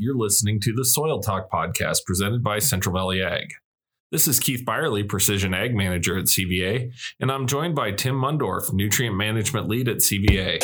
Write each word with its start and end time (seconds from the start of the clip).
You're 0.00 0.16
listening 0.16 0.60
to 0.60 0.72
the 0.72 0.84
Soil 0.84 1.20
Talk 1.20 1.50
podcast 1.50 2.04
presented 2.06 2.44
by 2.44 2.60
Central 2.60 2.94
Valley 2.94 3.20
Ag. 3.20 3.48
This 4.12 4.28
is 4.28 4.38
Keith 4.38 4.64
Byerly, 4.64 5.02
Precision 5.02 5.52
Ag 5.52 5.74
Manager 5.74 6.16
at 6.16 6.26
CVA, 6.26 6.92
and 7.18 7.32
I'm 7.32 7.48
joined 7.48 7.74
by 7.74 7.90
Tim 7.90 8.14
Mundorf, 8.14 8.72
Nutrient 8.72 9.16
Management 9.16 9.66
Lead 9.66 9.88
at 9.88 9.96
CVA. 9.96 10.60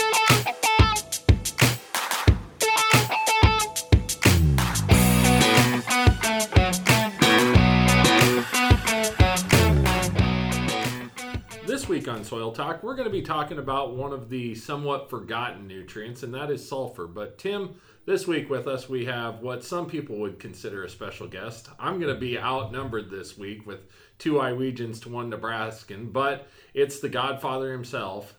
This 11.67 11.89
week 11.89 12.07
on 12.07 12.23
Soil 12.23 12.53
Talk, 12.53 12.85
we're 12.85 12.95
going 12.95 13.09
to 13.09 13.13
be 13.13 13.21
talking 13.21 13.59
about 13.59 13.97
one 13.97 14.13
of 14.13 14.29
the 14.29 14.55
somewhat 14.55 15.11
forgotten 15.11 15.67
nutrients, 15.67 16.23
and 16.23 16.33
that 16.35 16.53
is 16.53 16.67
sulfur. 16.67 17.09
But, 17.09 17.37
Tim, 17.37 17.75
this 18.07 18.27
week 18.27 18.51
with 18.51 18.67
us, 18.67 18.89
we 18.89 19.07
have 19.07 19.41
what 19.41 19.65
some 19.65 19.87
people 19.87 20.17
would 20.19 20.39
consider 20.39 20.85
a 20.85 20.91
special 20.91 21.27
guest. 21.27 21.71
I'm 21.79 21.99
going 21.99 22.13
to 22.13 22.21
be 22.21 22.39
outnumbered 22.39 23.11
this 23.11 23.39
week 23.39 23.67
with 23.67 23.81
two 24.19 24.35
Iowegians 24.35 25.01
to 25.03 25.09
one 25.09 25.31
Nebraskan, 25.31 26.13
but 26.13 26.49
it's 26.75 27.01
the 27.01 27.09
godfather 27.09 27.73
himself, 27.73 28.35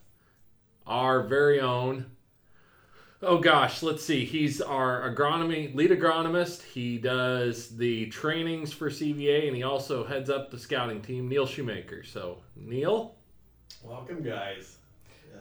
our 0.85 1.23
very 1.23 1.59
own. 1.59 2.05
Oh 3.21 3.39
gosh, 3.39 3.81
let's 3.81 4.03
see. 4.03 4.23
He's 4.23 4.61
our 4.61 5.09
agronomy 5.09 5.73
lead 5.73 5.89
agronomist. 5.89 6.61
He 6.61 6.99
does 6.99 7.75
the 7.75 8.05
trainings 8.07 8.71
for 8.71 8.89
CVA, 8.89 9.47
and 9.47 9.55
he 9.55 9.63
also 9.63 10.05
heads 10.05 10.29
up 10.29 10.51
the 10.51 10.59
scouting 10.59 11.01
team. 11.01 11.27
Neil 11.27 11.47
Shoemaker. 11.47 12.03
So, 12.03 12.39
Neil, 12.55 13.15
welcome, 13.83 14.21
guys 14.21 14.77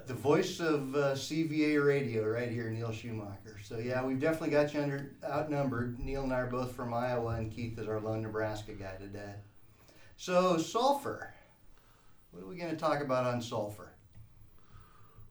the 0.07 0.15
voice 0.15 0.61
of 0.61 0.95
uh, 0.95 1.13
CVA 1.13 1.85
radio 1.85 2.25
right 2.27 2.51
here, 2.51 2.71
Neil 2.71 2.93
Schumacher. 2.93 3.59
So 3.63 3.79
yeah, 3.79 4.05
we've 4.05 4.21
definitely 4.21 4.51
got 4.51 4.75
you 4.75 4.81
under, 4.81 5.13
outnumbered. 5.25 5.99
Neil 5.99 6.23
and 6.23 6.33
I 6.33 6.41
are 6.41 6.47
both 6.47 6.73
from 6.73 6.93
Iowa, 6.93 7.37
and 7.37 7.51
Keith 7.51 7.79
is 7.79 7.89
our 7.89 8.01
lone 8.01 8.23
Nebraska 8.23 8.73
guy 8.73 8.95
today. 8.97 9.35
So 10.17 10.59
sulfur. 10.59 11.35
What 12.31 12.43
are 12.43 12.47
we 12.47 12.57
going 12.57 12.71
to 12.71 12.77
talk 12.77 13.01
about 13.01 13.27
on 13.27 13.41
sulfur? 13.41 13.93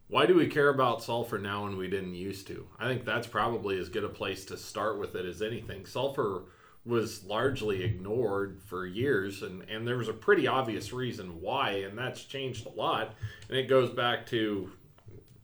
Why 0.07 0.25
do 0.25 0.35
we 0.35 0.47
care 0.47 0.69
about 0.69 1.03
sulfur 1.03 1.37
now 1.37 1.63
when 1.63 1.77
we 1.77 1.87
didn't 1.87 2.15
used 2.15 2.47
to? 2.47 2.67
I 2.79 2.87
think 2.87 3.03
that's 3.03 3.27
probably 3.27 3.79
as 3.79 3.89
good 3.89 4.03
a 4.03 4.09
place 4.09 4.45
to 4.45 4.57
start 4.57 4.99
with 4.99 5.15
it 5.15 5.25
as 5.25 5.41
anything. 5.41 5.85
Sulfur 5.85 6.43
was 6.85 7.23
largely 7.23 7.83
ignored 7.83 8.59
for 8.65 8.85
years 8.85 9.41
and, 9.41 9.63
and 9.69 9.87
there 9.87 9.97
was 9.97 10.09
a 10.09 10.13
pretty 10.13 10.47
obvious 10.47 10.91
reason 10.91 11.41
why 11.41 11.71
and 11.71 11.97
that's 11.97 12.25
changed 12.25 12.65
a 12.65 12.69
lot 12.69 13.13
and 13.47 13.57
it 13.57 13.67
goes 13.69 13.89
back 13.89 14.25
to 14.25 14.69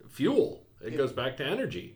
fuel. 0.10 0.64
It 0.82 0.98
goes 0.98 1.14
back 1.14 1.38
to 1.38 1.46
energy. 1.46 1.96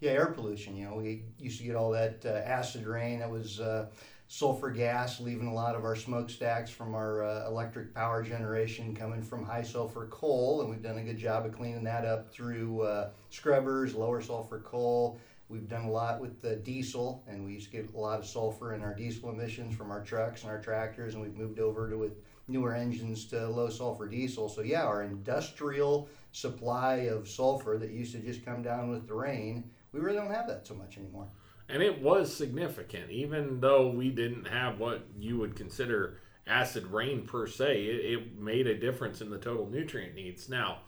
Yeah 0.00 0.12
air 0.12 0.26
pollution 0.26 0.76
you 0.76 0.86
know 0.86 0.94
we 0.94 1.24
used 1.38 1.58
to 1.58 1.64
get 1.64 1.76
all 1.76 1.90
that 1.90 2.24
uh, 2.24 2.28
acid 2.28 2.86
rain 2.86 3.18
that 3.18 3.30
was 3.30 3.60
uh, 3.60 3.86
sulfur 4.28 4.70
gas 4.70 5.20
leaving 5.20 5.48
a 5.48 5.52
lot 5.52 5.74
of 5.74 5.84
our 5.84 5.96
smokestacks 5.96 6.70
from 6.70 6.94
our 6.94 7.24
uh, 7.24 7.46
electric 7.48 7.92
power 7.92 8.22
generation 8.22 8.94
coming 8.94 9.20
from 9.20 9.44
high 9.44 9.60
sulfur 9.60 10.06
coal 10.06 10.62
and 10.62 10.70
we've 10.70 10.82
done 10.82 10.98
a 10.98 11.02
good 11.02 11.18
job 11.18 11.44
of 11.44 11.52
cleaning 11.52 11.84
that 11.84 12.06
up 12.06 12.32
through 12.32 12.80
uh, 12.80 13.10
scrubbers 13.28 13.94
lower 13.94 14.22
sulfur 14.22 14.60
coal 14.60 15.18
We've 15.50 15.68
done 15.68 15.84
a 15.84 15.90
lot 15.90 16.20
with 16.20 16.40
the 16.40 16.54
diesel, 16.54 17.24
and 17.26 17.44
we 17.44 17.54
used 17.54 17.72
to 17.72 17.76
get 17.76 17.92
a 17.92 17.98
lot 17.98 18.20
of 18.20 18.26
sulfur 18.26 18.72
in 18.72 18.82
our 18.82 18.94
diesel 18.94 19.30
emissions 19.30 19.74
from 19.74 19.90
our 19.90 20.00
trucks 20.00 20.42
and 20.42 20.50
our 20.50 20.60
tractors, 20.60 21.14
and 21.14 21.22
we've 21.22 21.36
moved 21.36 21.58
over 21.58 21.90
to 21.90 21.98
with 21.98 22.12
newer 22.46 22.72
engines 22.72 23.24
to 23.26 23.48
low 23.48 23.68
sulfur 23.68 24.06
diesel. 24.06 24.48
So 24.48 24.62
yeah, 24.62 24.84
our 24.84 25.02
industrial 25.02 26.08
supply 26.30 27.08
of 27.10 27.28
sulfur 27.28 27.78
that 27.78 27.90
used 27.90 28.12
to 28.12 28.20
just 28.20 28.44
come 28.44 28.62
down 28.62 28.90
with 28.90 29.08
the 29.08 29.14
rain, 29.14 29.68
we 29.92 29.98
really 29.98 30.18
don't 30.18 30.32
have 30.32 30.46
that 30.46 30.68
so 30.68 30.74
much 30.74 30.96
anymore. 30.96 31.26
And 31.68 31.82
it 31.82 32.00
was 32.00 32.34
significant, 32.34 33.10
even 33.10 33.60
though 33.60 33.90
we 33.90 34.10
didn't 34.10 34.46
have 34.46 34.78
what 34.78 35.04
you 35.18 35.36
would 35.38 35.56
consider 35.56 36.18
acid 36.46 36.86
rain 36.86 37.26
per 37.26 37.48
se. 37.48 37.82
It, 37.82 38.12
it 38.12 38.38
made 38.38 38.68
a 38.68 38.78
difference 38.78 39.20
in 39.20 39.30
the 39.30 39.38
total 39.38 39.68
nutrient 39.68 40.14
needs. 40.14 40.48
Now 40.48 40.78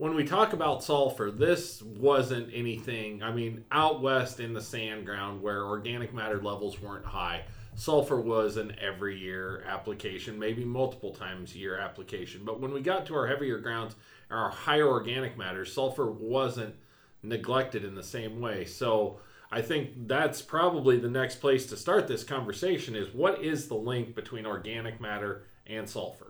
when 0.00 0.14
we 0.14 0.24
talk 0.24 0.54
about 0.54 0.82
sulfur, 0.82 1.30
this 1.30 1.82
wasn't 1.82 2.48
anything. 2.54 3.22
I 3.22 3.32
mean, 3.32 3.66
out 3.70 4.00
west 4.00 4.40
in 4.40 4.54
the 4.54 4.60
sand 4.62 5.04
ground 5.04 5.42
where 5.42 5.66
organic 5.66 6.14
matter 6.14 6.40
levels 6.40 6.80
weren't 6.80 7.04
high, 7.04 7.42
sulfur 7.74 8.18
was 8.18 8.56
an 8.56 8.74
every 8.80 9.18
year 9.18 9.62
application, 9.68 10.38
maybe 10.38 10.64
multiple 10.64 11.12
times 11.12 11.54
a 11.54 11.58
year 11.58 11.76
application. 11.76 12.46
But 12.46 12.60
when 12.62 12.72
we 12.72 12.80
got 12.80 13.04
to 13.06 13.14
our 13.14 13.26
heavier 13.26 13.58
grounds, 13.58 13.94
our 14.30 14.48
higher 14.48 14.88
organic 14.88 15.36
matter, 15.36 15.66
sulfur 15.66 16.10
wasn't 16.10 16.74
neglected 17.22 17.84
in 17.84 17.94
the 17.94 18.02
same 18.02 18.40
way. 18.40 18.64
So 18.64 19.20
I 19.52 19.60
think 19.60 20.08
that's 20.08 20.40
probably 20.40 20.98
the 20.98 21.10
next 21.10 21.42
place 21.42 21.66
to 21.66 21.76
start 21.76 22.08
this 22.08 22.24
conversation 22.24 22.96
is 22.96 23.12
what 23.12 23.44
is 23.44 23.68
the 23.68 23.74
link 23.74 24.14
between 24.14 24.46
organic 24.46 24.98
matter 24.98 25.42
and 25.66 25.86
sulfur? 25.86 26.29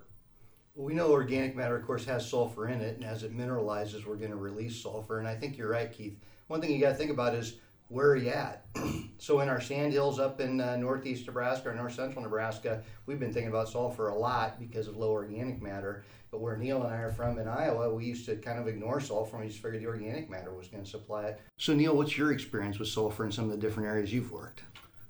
We 0.76 0.94
know 0.94 1.10
organic 1.10 1.56
matter, 1.56 1.76
of 1.76 1.84
course, 1.84 2.04
has 2.04 2.28
sulfur 2.28 2.69
in 2.69 2.81
it, 2.81 2.97
and 2.97 3.04
as 3.04 3.25
it 3.25 3.36
mineralizes, 3.36 4.06
we're 4.06 4.16
going 4.16 4.31
to 4.31 4.36
release 4.36 4.81
sulfur. 4.81 5.19
And 5.19 5.26
I 5.26 5.34
think 5.34 5.58
you're 5.58 5.69
right, 5.69 5.92
Keith. 5.92 6.16
One 6.47 6.60
thing 6.60 6.70
you 6.70 6.81
got 6.81 6.91
to 6.91 6.94
think 6.94 7.10
about 7.10 7.34
is 7.34 7.56
where 7.88 8.10
are 8.10 8.16
you 8.16 8.31
at? 8.31 8.64
so 9.19 9.41
in 9.41 9.48
our 9.48 9.60
sand 9.60 9.92
hills 9.92 10.20
up 10.20 10.41
in 10.41 10.60
uh, 10.60 10.76
northeast 10.76 11.26
Nebraska 11.26 11.70
or 11.70 11.75
north 11.75 11.94
central 11.94 12.22
Nebraska, 12.22 12.82
we've 13.06 13.19
been 13.19 13.32
thinking 13.32 13.50
about 13.50 13.69
sulfur 13.69 14.09
a 14.09 14.14
lot 14.14 14.60
because 14.60 14.86
of 14.86 14.97
low 14.97 15.10
organic 15.10 15.60
matter. 15.60 16.04
But 16.30 16.41
where 16.41 16.56
Neil 16.56 16.84
and 16.84 16.94
I 16.94 16.98
are 16.98 17.10
from 17.10 17.38
in 17.41 17.48
Iowa, 17.48 17.92
we 17.92 18.04
used 18.04 18.26
to 18.26 18.36
kind 18.36 18.60
of 18.60 18.69
ignore 18.69 19.00
sulfur 19.00 19.36
and 19.36 19.44
we 19.44 19.50
just 19.50 19.60
figured 19.60 19.82
the 19.82 19.88
organic 19.88 20.30
matter 20.30 20.54
was 20.54 20.69
going 20.69 20.84
to 20.84 20.88
supply 20.88 21.25
it. 21.25 21.41
So 21.59 21.75
Neil, 21.75 21.97
what's 21.97 22.16
your 22.16 22.30
experience 22.30 22.78
with 22.78 22.88
sulfur 22.88 23.25
in 23.25 23.32
some 23.32 23.47
of 23.47 23.50
the 23.50 23.56
different 23.56 23.88
areas 23.88 24.12
you've 24.12 24.30
worked? 24.30 24.62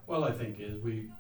Well, 0.07 0.25
I 0.25 0.33
think 0.33 0.59
is 0.59 0.83
we 0.83 1.11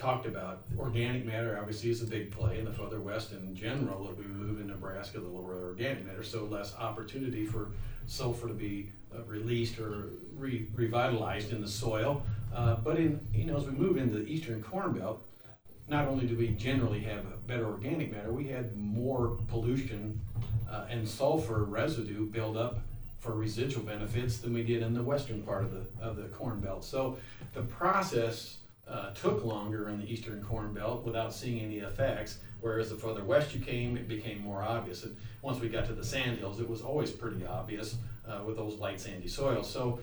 talked 0.00 0.26
about. 0.26 0.62
Organic 0.78 1.26
matter 1.26 1.58
obviously 1.58 1.90
is 1.90 2.02
a 2.02 2.06
big 2.06 2.30
play 2.30 2.58
in 2.58 2.64
the 2.64 2.72
further 2.72 3.00
west 3.00 3.32
in 3.32 3.54
general 3.54 4.04
that 4.04 4.16
we 4.16 4.24
move 4.24 4.60
in 4.60 4.68
Nebraska, 4.68 5.20
the 5.20 5.28
lower 5.28 5.68
organic 5.68 6.06
matter, 6.06 6.22
so 6.22 6.44
less 6.44 6.74
opportunity 6.76 7.44
for 7.44 7.70
sulfur 8.06 8.48
to 8.48 8.54
be 8.54 8.90
uh, 9.14 9.22
released 9.24 9.78
or 9.78 10.10
re- 10.34 10.66
revitalized 10.74 11.52
in 11.52 11.60
the 11.60 11.68
soil. 11.68 12.22
Uh, 12.54 12.76
but 12.76 12.96
in 12.96 13.20
you 13.34 13.44
know 13.44 13.56
as 13.56 13.66
we 13.66 13.72
move 13.72 13.98
into 13.98 14.16
the 14.16 14.26
eastern 14.26 14.62
corn 14.62 14.92
belt, 14.92 15.22
not 15.88 16.08
only 16.08 16.26
do 16.26 16.36
we 16.36 16.48
generally 16.48 17.00
have 17.00 17.46
better 17.46 17.66
organic 17.66 18.10
matter, 18.10 18.32
we 18.32 18.46
had 18.46 18.74
more 18.76 19.36
pollution 19.48 20.18
uh, 20.70 20.86
and 20.88 21.06
sulfur 21.06 21.64
residue 21.64 22.24
build 22.26 22.56
up 22.56 22.78
for 23.18 23.32
residual 23.34 23.82
benefits 23.82 24.38
than 24.38 24.54
we 24.54 24.62
did 24.62 24.82
in 24.82 24.94
the 24.94 25.02
western 25.02 25.42
part 25.42 25.62
of 25.62 25.72
the 25.72 25.84
of 26.00 26.16
the 26.16 26.28
corn 26.28 26.58
belt. 26.58 26.84
So 26.84 27.18
the 27.52 27.62
process 27.62 28.59
uh, 28.90 29.10
took 29.14 29.44
longer 29.44 29.88
in 29.88 29.98
the 29.98 30.12
eastern 30.12 30.42
corn 30.42 30.72
belt 30.72 31.04
without 31.04 31.32
seeing 31.32 31.60
any 31.60 31.78
effects, 31.78 32.38
whereas 32.60 32.90
the 32.90 32.96
further 32.96 33.24
west 33.24 33.54
you 33.54 33.60
came, 33.60 33.96
it 33.96 34.08
became 34.08 34.40
more 34.40 34.62
obvious. 34.62 35.04
And 35.04 35.16
once 35.42 35.60
we 35.60 35.68
got 35.68 35.86
to 35.86 35.92
the 35.92 36.04
sandhills, 36.04 36.60
it 36.60 36.68
was 36.68 36.82
always 36.82 37.10
pretty 37.10 37.46
obvious 37.46 37.96
uh, 38.28 38.40
with 38.44 38.56
those 38.56 38.74
light 38.78 39.00
sandy 39.00 39.28
soils. 39.28 39.70
So 39.70 40.00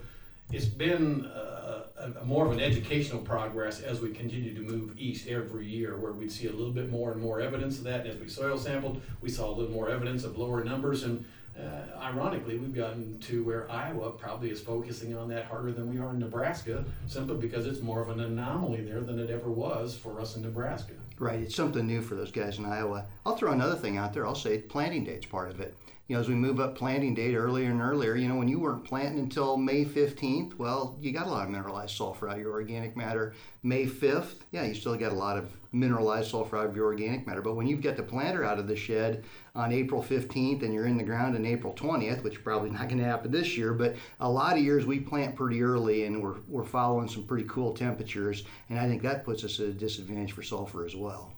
it's 0.50 0.64
been 0.64 1.26
uh, 1.26 1.82
a 2.20 2.24
more 2.24 2.46
of 2.46 2.52
an 2.52 2.60
educational 2.60 3.20
progress 3.20 3.82
as 3.82 4.00
we 4.00 4.10
continue 4.10 4.54
to 4.54 4.60
move 4.60 4.98
east 4.98 5.28
every 5.28 5.66
year, 5.66 5.98
where 5.98 6.12
we'd 6.12 6.32
see 6.32 6.46
a 6.46 6.52
little 6.52 6.72
bit 6.72 6.88
more 6.90 7.12
and 7.12 7.20
more 7.20 7.40
evidence 7.40 7.78
of 7.78 7.84
that. 7.84 8.00
And 8.00 8.10
as 8.10 8.18
we 8.18 8.28
soil 8.28 8.56
sampled, 8.56 9.02
we 9.20 9.28
saw 9.28 9.50
a 9.50 9.54
little 9.54 9.72
more 9.72 9.90
evidence 9.90 10.24
of 10.24 10.38
lower 10.38 10.64
numbers 10.64 11.02
and 11.02 11.24
uh, 11.58 11.98
ironically, 12.00 12.56
we've 12.58 12.74
gotten 12.74 13.18
to 13.20 13.42
where 13.42 13.70
Iowa 13.70 14.10
probably 14.12 14.50
is 14.50 14.60
focusing 14.60 15.16
on 15.16 15.28
that 15.28 15.46
harder 15.46 15.72
than 15.72 15.92
we 15.92 15.98
are 15.98 16.10
in 16.10 16.18
Nebraska, 16.18 16.84
simply 17.06 17.36
because 17.36 17.66
it's 17.66 17.80
more 17.80 18.00
of 18.00 18.10
an 18.10 18.20
anomaly 18.20 18.82
there 18.82 19.00
than 19.00 19.18
it 19.18 19.30
ever 19.30 19.50
was 19.50 19.96
for 19.96 20.20
us 20.20 20.36
in 20.36 20.42
Nebraska. 20.42 20.92
Right, 21.18 21.40
it's 21.40 21.56
something 21.56 21.86
new 21.86 22.00
for 22.00 22.14
those 22.14 22.30
guys 22.30 22.58
in 22.58 22.64
Iowa. 22.64 23.06
I'll 23.26 23.36
throw 23.36 23.52
another 23.52 23.74
thing 23.74 23.96
out 23.96 24.12
there. 24.12 24.24
I'll 24.26 24.36
say 24.36 24.58
planting 24.58 25.04
date's 25.04 25.26
part 25.26 25.50
of 25.50 25.60
it 25.60 25.76
you 26.08 26.14
know, 26.16 26.20
as 26.20 26.28
we 26.28 26.34
move 26.34 26.58
up 26.58 26.74
planting 26.74 27.12
date 27.12 27.34
earlier 27.34 27.70
and 27.70 27.82
earlier, 27.82 28.16
you 28.16 28.28
know, 28.28 28.36
when 28.36 28.48
you 28.48 28.58
weren't 28.58 28.82
planting 28.82 29.18
until 29.18 29.58
May 29.58 29.84
15th, 29.84 30.54
well, 30.54 30.96
you 31.02 31.12
got 31.12 31.26
a 31.26 31.30
lot 31.30 31.44
of 31.44 31.50
mineralized 31.50 31.94
sulfur 31.94 32.30
out 32.30 32.36
of 32.36 32.40
your 32.40 32.52
organic 32.52 32.96
matter. 32.96 33.34
May 33.62 33.84
5th, 33.84 34.36
yeah, 34.50 34.64
you 34.64 34.74
still 34.74 34.96
got 34.96 35.12
a 35.12 35.14
lot 35.14 35.36
of 35.36 35.52
mineralized 35.70 36.30
sulfur 36.30 36.56
out 36.56 36.64
of 36.64 36.74
your 36.74 36.86
organic 36.86 37.26
matter. 37.26 37.42
But 37.42 37.56
when 37.56 37.66
you've 37.66 37.82
got 37.82 37.96
the 37.96 38.02
planter 38.02 38.42
out 38.42 38.58
of 38.58 38.66
the 38.66 38.74
shed 38.74 39.22
on 39.54 39.70
April 39.70 40.02
15th 40.02 40.62
and 40.62 40.72
you're 40.72 40.86
in 40.86 40.96
the 40.96 41.04
ground 41.04 41.36
on 41.36 41.44
April 41.44 41.74
20th, 41.74 42.24
which 42.24 42.42
probably 42.42 42.70
not 42.70 42.88
going 42.88 43.00
to 43.00 43.04
happen 43.04 43.30
this 43.30 43.58
year, 43.58 43.74
but 43.74 43.94
a 44.20 44.30
lot 44.30 44.56
of 44.56 44.64
years 44.64 44.86
we 44.86 45.00
plant 45.00 45.36
pretty 45.36 45.62
early 45.62 46.04
and 46.06 46.22
we're, 46.22 46.36
we're 46.48 46.64
following 46.64 47.08
some 47.08 47.24
pretty 47.24 47.46
cool 47.46 47.74
temperatures. 47.74 48.44
And 48.70 48.78
I 48.78 48.88
think 48.88 49.02
that 49.02 49.26
puts 49.26 49.44
us 49.44 49.60
at 49.60 49.66
a 49.66 49.72
disadvantage 49.72 50.32
for 50.32 50.42
sulfur 50.42 50.86
as 50.86 50.96
well. 50.96 51.34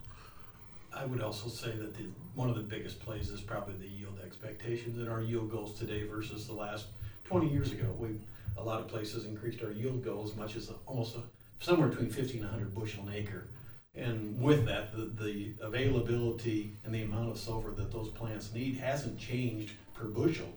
I 0.94 1.04
would 1.04 1.22
also 1.22 1.48
say 1.48 1.70
that 1.72 1.94
the, 1.94 2.04
one 2.34 2.48
of 2.48 2.56
the 2.56 2.62
biggest 2.62 3.00
plays 3.00 3.30
is 3.30 3.40
probably 3.40 3.74
the 3.74 3.88
yield 3.88 4.18
expectations 4.24 4.98
and 4.98 5.08
our 5.08 5.22
yield 5.22 5.50
goals 5.50 5.78
today 5.78 6.04
versus 6.04 6.46
the 6.46 6.54
last 6.54 6.86
20 7.24 7.48
years 7.48 7.72
ago. 7.72 7.94
We 7.98 8.18
a 8.56 8.62
lot 8.62 8.80
of 8.80 8.88
places 8.88 9.24
increased 9.24 9.62
our 9.62 9.70
yield 9.70 10.04
goals 10.04 10.32
as 10.32 10.36
much 10.36 10.56
as 10.56 10.70
a, 10.70 10.74
almost 10.86 11.16
a, 11.16 11.22
somewhere 11.60 11.88
between 11.88 12.10
50 12.10 12.38
and 12.38 12.42
100 12.42 12.74
bushel 12.74 13.06
an 13.08 13.14
acre. 13.14 13.46
And 13.94 14.40
with 14.40 14.66
that, 14.66 14.92
the, 14.92 15.10
the 15.22 15.54
availability 15.60 16.72
and 16.84 16.94
the 16.94 17.02
amount 17.02 17.30
of 17.30 17.38
sulfur 17.38 17.70
that 17.72 17.90
those 17.90 18.08
plants 18.08 18.52
need 18.52 18.76
hasn't 18.76 19.18
changed 19.18 19.72
per 19.94 20.04
bushel, 20.04 20.52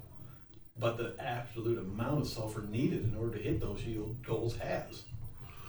but 0.79 0.97
the 0.97 1.15
absolute 1.19 1.79
amount 1.79 2.21
of 2.21 2.27
sulfur 2.27 2.61
needed 2.69 3.03
in 3.03 3.15
order 3.15 3.37
to 3.37 3.43
hit 3.43 3.59
those 3.59 3.81
yield 3.83 4.21
goals 4.23 4.57
has. 4.57 5.03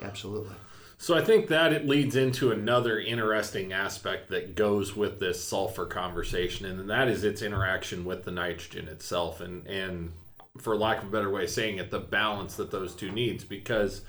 Absolutely. 0.02 0.54
So 1.04 1.14
I 1.14 1.22
think 1.22 1.48
that 1.48 1.74
it 1.74 1.86
leads 1.86 2.16
into 2.16 2.50
another 2.50 2.98
interesting 2.98 3.74
aspect 3.74 4.30
that 4.30 4.54
goes 4.54 4.96
with 4.96 5.20
this 5.20 5.44
sulfur 5.44 5.84
conversation, 5.84 6.64
and 6.64 6.88
that 6.88 7.08
is 7.08 7.24
its 7.24 7.42
interaction 7.42 8.06
with 8.06 8.24
the 8.24 8.30
nitrogen 8.30 8.88
itself, 8.88 9.42
and 9.42 9.66
and 9.66 10.12
for 10.56 10.74
lack 10.74 11.02
of 11.02 11.08
a 11.08 11.10
better 11.10 11.28
way 11.28 11.44
of 11.44 11.50
saying 11.50 11.76
it, 11.76 11.90
the 11.90 11.98
balance 11.98 12.56
that 12.56 12.70
those 12.70 12.94
two 12.94 13.12
needs. 13.12 13.44
Because 13.44 14.00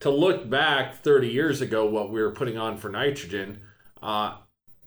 to 0.00 0.08
look 0.08 0.48
back 0.48 1.02
30 1.02 1.28
years 1.28 1.60
ago, 1.60 1.84
what 1.84 2.10
we 2.10 2.22
were 2.22 2.30
putting 2.30 2.56
on 2.56 2.78
for 2.78 2.88
nitrogen, 2.88 3.60
uh, 4.02 4.38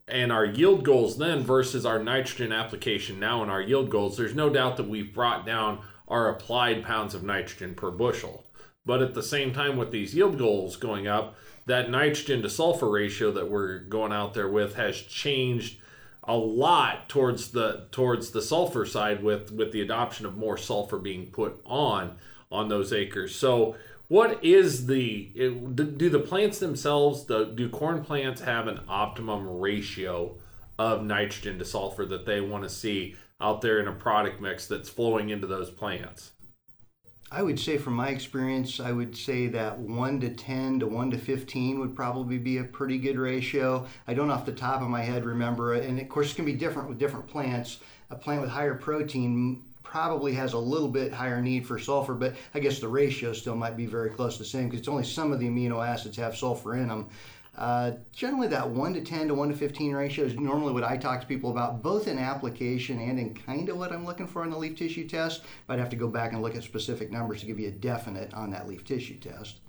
and 0.07 0.31
our 0.31 0.45
yield 0.45 0.83
goals 0.83 1.19
then 1.19 1.43
versus 1.43 1.85
our 1.85 2.01
nitrogen 2.01 2.51
application 2.51 3.19
now 3.19 3.43
and 3.43 3.51
our 3.51 3.61
yield 3.61 3.91
goals, 3.91 4.17
there's 4.17 4.33
no 4.33 4.49
doubt 4.49 4.77
that 4.77 4.89
we've 4.89 5.13
brought 5.13 5.45
down 5.45 5.83
our 6.07 6.27
applied 6.27 6.83
pounds 6.83 7.13
of 7.13 7.21
nitrogen 7.21 7.75
per 7.75 7.91
bushel. 7.91 8.44
But 8.85 9.01
at 9.01 9.13
the 9.13 9.23
same 9.23 9.53
time, 9.53 9.77
with 9.77 9.91
these 9.91 10.13
yield 10.13 10.37
goals 10.37 10.75
going 10.75 11.07
up, 11.07 11.35
that 11.65 11.89
nitrogen 11.89 12.41
to 12.43 12.49
sulfur 12.49 12.89
ratio 12.89 13.31
that 13.31 13.49
we're 13.49 13.79
going 13.79 14.11
out 14.11 14.33
there 14.33 14.49
with 14.49 14.75
has 14.75 15.01
changed 15.01 15.79
a 16.27 16.35
lot 16.35 17.07
towards 17.07 17.51
the 17.51 17.87
towards 17.91 18.31
the 18.31 18.41
sulfur 18.41 18.85
side 18.85 19.23
with 19.23 19.51
with 19.51 19.71
the 19.71 19.81
adoption 19.81 20.25
of 20.25 20.37
more 20.37 20.57
sulfur 20.57 20.97
being 20.97 21.27
put 21.27 21.61
on 21.65 22.17
on 22.51 22.67
those 22.69 22.91
acres. 22.93 23.35
So 23.35 23.75
what 24.07 24.43
is 24.43 24.85
the 24.85 25.31
do 25.73 26.09
the 26.09 26.19
plants 26.19 26.59
themselves 26.59 27.25
the, 27.25 27.45
do 27.45 27.69
corn 27.69 28.03
plants 28.03 28.41
have 28.41 28.67
an 28.67 28.81
optimum 28.87 29.59
ratio 29.59 30.35
of 30.77 31.03
nitrogen 31.03 31.57
to 31.59 31.65
sulfur 31.65 32.05
that 32.05 32.25
they 32.25 32.41
want 32.41 32.63
to 32.63 32.69
see 32.69 33.15
out 33.41 33.61
there 33.61 33.79
in 33.79 33.87
a 33.87 33.93
product 33.93 34.41
mix 34.41 34.67
that's 34.67 34.89
flowing 34.89 35.29
into 35.29 35.47
those 35.47 35.69
plants? 35.69 36.31
I 37.35 37.43
would 37.43 37.59
say, 37.59 37.77
from 37.77 37.95
my 37.95 38.07
experience, 38.07 38.79
I 38.79 38.93
would 38.93 39.13
say 39.13 39.47
that 39.47 39.77
1 39.77 40.21
to 40.21 40.29
10 40.29 40.79
to 40.79 40.87
1 40.87 41.11
to 41.11 41.17
15 41.17 41.81
would 41.81 41.93
probably 41.93 42.37
be 42.37 42.59
a 42.59 42.63
pretty 42.63 42.97
good 42.97 43.17
ratio. 43.17 43.85
I 44.07 44.13
don't 44.13 44.31
off 44.31 44.45
the 44.45 44.53
top 44.53 44.81
of 44.81 44.87
my 44.87 45.01
head 45.01 45.25
remember 45.25 45.75
it. 45.75 45.83
And 45.83 45.99
of 45.99 46.07
course, 46.07 46.31
it 46.31 46.35
can 46.35 46.45
be 46.45 46.53
different 46.53 46.87
with 46.87 46.97
different 46.97 47.27
plants. 47.27 47.81
A 48.09 48.15
plant 48.15 48.39
with 48.39 48.49
higher 48.49 48.75
protein 48.75 49.63
probably 49.83 50.31
has 50.31 50.53
a 50.53 50.57
little 50.57 50.87
bit 50.87 51.11
higher 51.11 51.41
need 51.41 51.67
for 51.67 51.77
sulfur, 51.77 52.13
but 52.13 52.35
I 52.53 52.59
guess 52.61 52.79
the 52.79 52.87
ratio 52.87 53.33
still 53.33 53.57
might 53.57 53.75
be 53.75 53.85
very 53.85 54.11
close 54.11 54.37
to 54.37 54.43
the 54.43 54.49
same 54.49 54.69
because 54.69 54.79
it's 54.79 54.87
only 54.87 55.03
some 55.03 55.33
of 55.33 55.39
the 55.41 55.49
amino 55.49 55.85
acids 55.85 56.15
have 56.15 56.37
sulfur 56.37 56.77
in 56.77 56.87
them. 56.87 57.09
Uh, 57.57 57.91
generally, 58.11 58.47
that 58.49 58.69
1 58.69 58.93
to 58.95 59.01
10 59.01 59.29
to 59.29 59.33
1 59.33 59.49
to 59.49 59.55
15 59.55 59.93
ratio 59.93 60.25
is 60.25 60.35
normally 60.35 60.73
what 60.73 60.83
I 60.83 60.97
talk 60.97 61.21
to 61.21 61.27
people 61.27 61.51
about, 61.51 61.81
both 61.81 62.07
in 62.07 62.19
application 62.19 62.99
and 62.99 63.17
in 63.17 63.33
kind 63.33 63.69
of 63.69 63.77
what 63.77 63.93
I'm 63.93 64.05
looking 64.05 64.27
for 64.27 64.43
in 64.43 64.49
the 64.49 64.57
leaf 64.57 64.77
tissue 64.77 65.07
test. 65.07 65.43
I'd 65.69 65.79
have 65.79 65.89
to 65.91 65.95
go 65.95 66.09
back 66.09 66.33
and 66.33 66.41
look 66.41 66.55
at 66.55 66.63
specific 66.63 67.11
numbers 67.11 67.39
to 67.41 67.45
give 67.45 67.59
you 67.59 67.69
a 67.69 67.71
definite 67.71 68.33
on 68.33 68.51
that 68.51 68.67
leaf 68.67 68.83
tissue 68.83 69.17
test. 69.17 69.59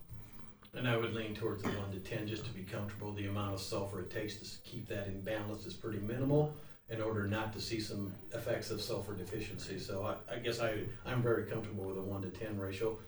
And 0.75 0.88
I 0.88 0.97
would 0.97 1.15
lean 1.15 1.35
towards 1.35 1.62
the 1.62 1.71
1 1.71 1.93
to 1.93 1.99
10 2.00 2.27
just 2.27 2.44
to 2.44 2.50
be 2.50 2.62
comfortable. 2.62 3.12
The 3.12 3.27
amount 3.27 3.55
of 3.55 3.61
sulfur 3.61 4.00
it 4.00 4.11
takes 4.11 4.37
to 4.37 4.59
keep 4.69 4.89
that 4.89 5.06
in 5.06 5.21
balance 5.21 5.65
is 5.65 5.75
pretty 5.75 5.99
minimal 5.99 6.55
in 6.91 7.00
order 7.00 7.27
not 7.27 7.53
to 7.53 7.61
see 7.61 7.81
some 7.81 8.12
effects 8.32 8.71
of 8.71 8.81
sulfur 8.81 9.15
deficiency. 9.15 9.79
So 9.79 10.05
I, 10.05 10.35
I 10.35 10.39
guess 10.39 10.61
I, 10.61 10.81
I'm 11.05 11.23
very 11.23 11.44
comfortable 11.44 11.85
with 11.85 11.99
a 11.99 12.03
1 12.03 12.23
to 12.23 12.29
10 12.31 12.59
ratio 12.59 12.99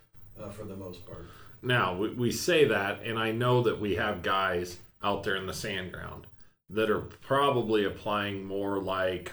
uh, 0.40 0.50
for 0.50 0.64
the 0.64 0.76
most 0.76 1.04
part. 1.04 1.26
Now, 1.62 1.96
we, 1.96 2.10
we 2.10 2.30
say 2.30 2.64
that, 2.66 3.02
and 3.02 3.18
I 3.18 3.32
know 3.32 3.62
that 3.62 3.80
we 3.80 3.96
have 3.96 4.22
guys 4.22 4.78
out 5.02 5.22
there 5.22 5.36
in 5.36 5.46
the 5.46 5.54
sand 5.54 5.92
ground 5.92 6.26
that 6.70 6.90
are 6.90 7.00
probably 7.00 7.84
applying 7.84 8.44
more 8.44 8.78
like 8.78 9.32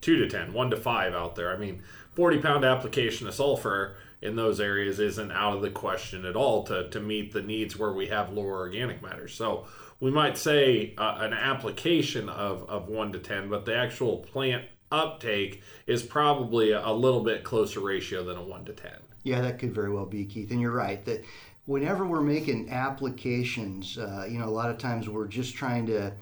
2 0.00 0.16
to 0.16 0.28
10, 0.28 0.52
1 0.52 0.70
to 0.70 0.76
5 0.76 1.14
out 1.14 1.36
there. 1.36 1.52
I 1.52 1.56
mean, 1.56 1.82
40 2.14 2.38
pound 2.38 2.64
application 2.64 3.26
of 3.26 3.34
sulfur 3.34 3.96
in 4.22 4.36
those 4.36 4.60
areas 4.60 4.98
isn't 5.00 5.32
out 5.32 5.56
of 5.56 5.62
the 5.62 5.70
question 5.70 6.24
at 6.24 6.36
all 6.36 6.64
to, 6.64 6.88
to 6.88 7.00
meet 7.00 7.32
the 7.32 7.42
needs 7.42 7.78
where 7.78 7.92
we 7.92 8.06
have 8.06 8.32
lower 8.32 8.56
organic 8.58 9.02
matter. 9.02 9.28
So 9.28 9.66
we 10.00 10.10
might 10.10 10.38
say 10.38 10.94
uh, 10.96 11.18
an 11.20 11.34
application 11.34 12.28
of, 12.28 12.68
of 12.68 12.88
1 12.88 13.12
to 13.12 13.18
10, 13.18 13.48
but 13.50 13.64
the 13.64 13.76
actual 13.76 14.18
plant 14.18 14.64
uptake 14.94 15.62
is 15.86 16.02
probably 16.02 16.72
a, 16.72 16.90
little 16.90 17.22
bit 17.22 17.44
closer 17.44 17.80
ratio 17.80 18.24
than 18.24 18.36
a 18.36 18.42
1 18.42 18.64
to 18.66 18.72
10. 18.72 18.90
Yeah, 19.22 19.40
that 19.40 19.58
could 19.58 19.74
very 19.74 19.92
well 19.92 20.06
be, 20.06 20.24
Keith. 20.24 20.50
And 20.50 20.60
you're 20.60 20.70
right 20.70 21.04
that 21.04 21.24
whenever 21.66 22.06
we're 22.06 22.20
making 22.20 22.70
applications, 22.70 23.98
uh, 23.98 24.26
you 24.28 24.38
know, 24.38 24.46
a 24.46 24.50
lot 24.50 24.70
of 24.70 24.78
times 24.78 25.08
we're 25.08 25.28
just 25.28 25.54
trying 25.54 25.86
to 25.86 26.12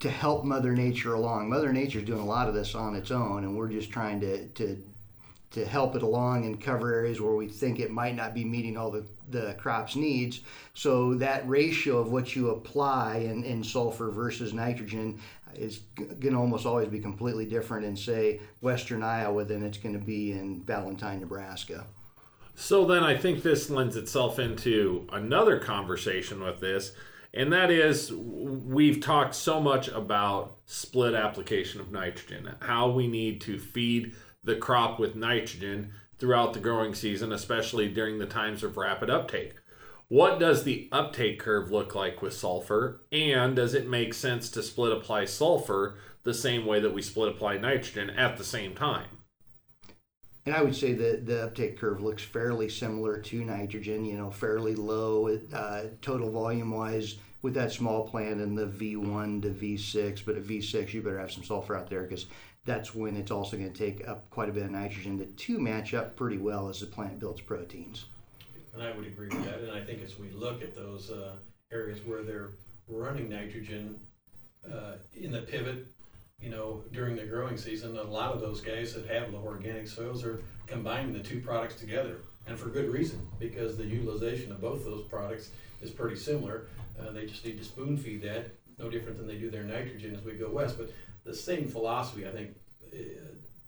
to 0.00 0.10
help 0.10 0.44
Mother 0.44 0.72
Nature 0.72 1.14
along. 1.14 1.48
Mother 1.48 1.72
Nature's 1.72 2.04
doing 2.04 2.20
a 2.20 2.26
lot 2.26 2.46
of 2.46 2.54
this 2.54 2.74
on 2.74 2.94
its 2.94 3.10
own, 3.10 3.44
and 3.44 3.56
we're 3.56 3.68
just 3.68 3.90
trying 3.90 4.20
to 4.20 4.46
to 4.48 4.82
to 5.54 5.64
help 5.64 5.94
it 5.94 6.02
along 6.02 6.44
and 6.46 6.60
cover 6.60 6.92
areas 6.92 7.20
where 7.20 7.36
we 7.36 7.46
think 7.46 7.78
it 7.78 7.92
might 7.92 8.16
not 8.16 8.34
be 8.34 8.44
meeting 8.44 8.76
all 8.76 8.90
the, 8.90 9.06
the 9.30 9.54
crop's 9.56 9.94
needs. 9.94 10.40
So 10.74 11.14
that 11.14 11.48
ratio 11.48 11.98
of 11.98 12.10
what 12.10 12.34
you 12.34 12.50
apply 12.50 13.18
in, 13.18 13.44
in 13.44 13.62
sulfur 13.62 14.10
versus 14.10 14.52
nitrogen 14.52 15.20
is 15.58 15.80
going 15.98 16.34
to 16.34 16.36
almost 16.36 16.66
always 16.66 16.88
be 16.88 17.00
completely 17.00 17.46
different 17.46 17.84
in, 17.84 17.96
say, 17.96 18.40
western 18.60 19.02
Iowa 19.02 19.44
than 19.44 19.64
it's 19.64 19.78
going 19.78 19.98
to 19.98 20.04
be 20.04 20.32
in 20.32 20.62
Valentine, 20.62 21.20
Nebraska. 21.20 21.86
So 22.54 22.84
then 22.84 23.02
I 23.02 23.16
think 23.16 23.42
this 23.42 23.68
lends 23.68 23.96
itself 23.96 24.38
into 24.38 25.08
another 25.12 25.58
conversation 25.58 26.42
with 26.42 26.60
this, 26.60 26.92
and 27.32 27.52
that 27.52 27.70
is 27.70 28.12
we've 28.12 29.00
talked 29.00 29.34
so 29.34 29.60
much 29.60 29.88
about 29.88 30.58
split 30.64 31.14
application 31.14 31.80
of 31.80 31.90
nitrogen, 31.90 32.54
how 32.60 32.90
we 32.90 33.08
need 33.08 33.40
to 33.42 33.58
feed 33.58 34.14
the 34.44 34.54
crop 34.54 35.00
with 35.00 35.16
nitrogen 35.16 35.90
throughout 36.18 36.52
the 36.52 36.60
growing 36.60 36.94
season, 36.94 37.32
especially 37.32 37.88
during 37.88 38.18
the 38.18 38.26
times 38.26 38.62
of 38.62 38.76
rapid 38.76 39.10
uptake. 39.10 39.54
What 40.08 40.38
does 40.38 40.64
the 40.64 40.88
uptake 40.92 41.38
curve 41.38 41.70
look 41.70 41.94
like 41.94 42.20
with 42.20 42.34
sulfur? 42.34 43.00
And 43.10 43.56
does 43.56 43.72
it 43.72 43.88
make 43.88 44.12
sense 44.12 44.50
to 44.50 44.62
split 44.62 44.92
apply 44.92 45.24
sulfur 45.24 45.96
the 46.24 46.34
same 46.34 46.66
way 46.66 46.78
that 46.80 46.92
we 46.92 47.00
split 47.00 47.30
apply 47.30 47.56
nitrogen 47.56 48.10
at 48.10 48.36
the 48.36 48.44
same 48.44 48.74
time? 48.74 49.08
And 50.44 50.54
I 50.54 50.62
would 50.62 50.76
say 50.76 50.92
that 50.92 51.24
the 51.24 51.44
uptake 51.44 51.78
curve 51.78 52.02
looks 52.02 52.22
fairly 52.22 52.68
similar 52.68 53.18
to 53.18 53.44
nitrogen, 53.44 54.04
you 54.04 54.18
know, 54.18 54.30
fairly 54.30 54.74
low 54.74 55.38
uh, 55.54 55.84
total 56.02 56.30
volume 56.30 56.70
wise 56.70 57.16
with 57.40 57.54
that 57.54 57.72
small 57.72 58.06
plant 58.06 58.42
in 58.42 58.54
the 58.54 58.66
V1 58.66 59.40
to 59.40 59.48
V6. 59.48 60.22
But 60.26 60.36
at 60.36 60.44
V6, 60.44 60.92
you 60.92 61.00
better 61.00 61.18
have 61.18 61.32
some 61.32 61.44
sulfur 61.44 61.76
out 61.76 61.88
there 61.88 62.02
because 62.02 62.26
that's 62.66 62.94
when 62.94 63.16
it's 63.16 63.30
also 63.30 63.56
going 63.56 63.72
to 63.72 63.78
take 63.78 64.06
up 64.06 64.28
quite 64.28 64.50
a 64.50 64.52
bit 64.52 64.64
of 64.64 64.70
nitrogen. 64.70 65.16
The 65.16 65.26
two 65.26 65.58
match 65.58 65.94
up 65.94 66.14
pretty 66.14 66.38
well 66.38 66.68
as 66.68 66.80
the 66.80 66.86
plant 66.86 67.18
builds 67.18 67.40
proteins. 67.40 68.04
And 68.74 68.82
I 68.82 68.94
would 68.96 69.06
agree 69.06 69.28
with 69.28 69.44
that. 69.44 69.60
And 69.60 69.70
I 69.70 69.82
think 69.84 70.02
as 70.02 70.18
we 70.18 70.30
look 70.30 70.62
at 70.62 70.74
those 70.74 71.10
uh, 71.10 71.36
areas 71.72 72.00
where 72.04 72.22
they're 72.22 72.50
running 72.88 73.28
nitrogen 73.28 73.98
uh, 74.70 74.94
in 75.12 75.30
the 75.30 75.40
pivot 75.40 75.86
you 76.40 76.50
know, 76.50 76.82
during 76.92 77.16
the 77.16 77.24
growing 77.24 77.56
season, 77.56 77.96
a 77.96 78.02
lot 78.02 78.32
of 78.32 78.40
those 78.40 78.60
guys 78.60 78.92
that 78.94 79.06
have 79.06 79.32
low 79.32 79.42
organic 79.44 79.88
soils 79.88 80.24
are 80.24 80.42
combining 80.66 81.12
the 81.12 81.20
two 81.20 81.40
products 81.40 81.74
together, 81.74 82.18
and 82.46 82.58
for 82.58 82.68
good 82.68 82.92
reason, 82.92 83.26
because 83.38 83.76
the 83.76 83.84
utilization 83.84 84.52
of 84.52 84.60
both 84.60 84.84
those 84.84 85.02
products 85.06 85.50
is 85.80 85.90
pretty 85.90 86.16
similar. 86.16 86.66
Uh, 87.00 87.12
they 87.12 87.24
just 87.24 87.44
need 87.44 87.56
to 87.56 87.64
spoon 87.64 87.96
feed 87.96 88.22
that, 88.22 88.54
no 88.78 88.90
different 88.90 89.16
than 89.16 89.26
they 89.26 89.38
do 89.38 89.50
their 89.50 89.62
nitrogen 89.62 90.14
as 90.14 90.22
we 90.22 90.32
go 90.32 90.50
west. 90.50 90.76
But 90.76 90.92
the 91.24 91.34
same 91.34 91.66
philosophy, 91.66 92.26
I 92.26 92.30
think, 92.30 92.50
uh, 92.92 92.98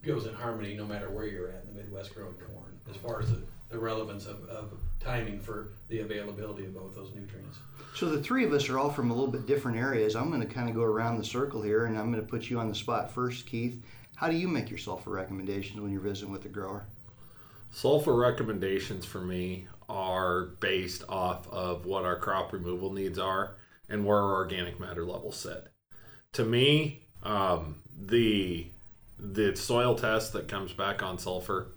goes 0.05 0.27
in 0.27 0.35
harmony 0.35 0.75
no 0.77 0.85
matter 0.85 1.09
where 1.09 1.27
you're 1.27 1.49
at 1.49 1.65
in 1.65 1.75
the 1.75 1.81
Midwest 1.81 2.15
growing 2.15 2.35
corn, 2.35 2.79
as 2.91 2.97
far 2.97 3.23
as 3.23 3.31
the, 3.31 3.43
the 3.71 3.79
relevance 3.79 4.27
of, 4.27 4.45
of 4.49 4.73
timing 5.07 5.39
for 5.39 5.69
the 5.89 6.01
availability 6.01 6.65
of 6.65 6.75
both 6.75 6.95
those 6.95 7.15
nutrients. 7.15 7.59
So 7.95 8.11
the 8.11 8.23
three 8.23 8.45
of 8.45 8.53
us 8.53 8.69
are 8.69 8.79
all 8.79 8.91
from 8.91 9.11
a 9.11 9.15
little 9.15 9.31
bit 9.31 9.47
different 9.47 9.79
areas. 9.79 10.17
I'm 10.17 10.29
going 10.29 10.47
to 10.47 10.53
kind 10.53 10.69
of 10.69 10.75
go 10.75 10.83
around 10.83 11.19
the 11.19 11.25
circle 11.25 11.63
here, 11.63 11.87
and 11.87 11.97
I'm 11.97 12.11
going 12.11 12.23
to 12.23 12.29
put 12.29 12.51
you 12.51 12.59
on 12.59 12.69
the 12.69 12.75
spot 12.75 13.11
first, 13.11 13.47
Keith. 13.47 13.81
How 14.17 14.29
do 14.29 14.37
you 14.37 14.49
make 14.49 14.69
your 14.69 14.79
sulfur 14.79 15.11
recommendations 15.11 15.81
when 15.81 15.93
you're 15.93 16.01
visiting 16.01 16.33
with 16.33 16.45
a 16.45 16.49
grower? 16.49 16.87
Sulfur 17.71 18.17
recommendations 18.17 19.05
for 19.05 19.21
me 19.21 19.69
are 19.89 20.47
based 20.61 21.05
off 21.09 21.49
of 21.49 21.87
what 21.87 22.05
our 22.05 22.19
crop 22.19 22.53
removal 22.53 22.93
needs 22.93 23.19
are 23.19 23.57
and 23.89 24.05
where 24.05 24.19
our 24.19 24.35
organic 24.35 24.81
matter 24.81 25.05
levels 25.05 25.37
sit. 25.37 25.69
To 26.33 26.45
me, 26.45 27.07
um, 27.23 27.83
the 27.99 28.67
the 29.19 29.57
soil 29.57 29.95
test 29.95 30.35
that 30.35 30.47
comes 30.47 30.73
back 30.75 31.03
on 31.03 31.17
sulfur 31.19 31.69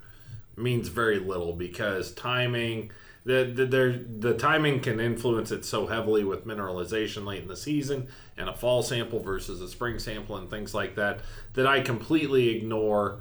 means 0.58 0.90
very 0.90 1.20
little 1.20 1.54
because 1.54 2.12
timing 2.14 2.92
the, 3.30 3.66
the, 3.66 4.06
the, 4.30 4.34
timing 4.34 4.80
can 4.80 5.00
influence 5.00 5.52
it 5.52 5.64
so 5.64 5.86
heavily 5.86 6.24
with 6.24 6.48
mineralization 6.48 7.26
late 7.26 7.44
in 7.44 7.48
the 7.48 7.56
season 7.56 8.08
and 8.36 8.50
a 8.50 8.54
fall 8.56 8.82
sample 8.82 9.20
versus 9.20 9.62
a 9.62 9.68
spring 9.68 10.00
sample 10.00 10.38
and 10.38 10.50
things 10.50 10.74
like 10.74 10.96
that 10.96 11.20
that 11.54 11.68
I 11.68 11.82
completely 11.82 12.50
ignore. 12.50 13.20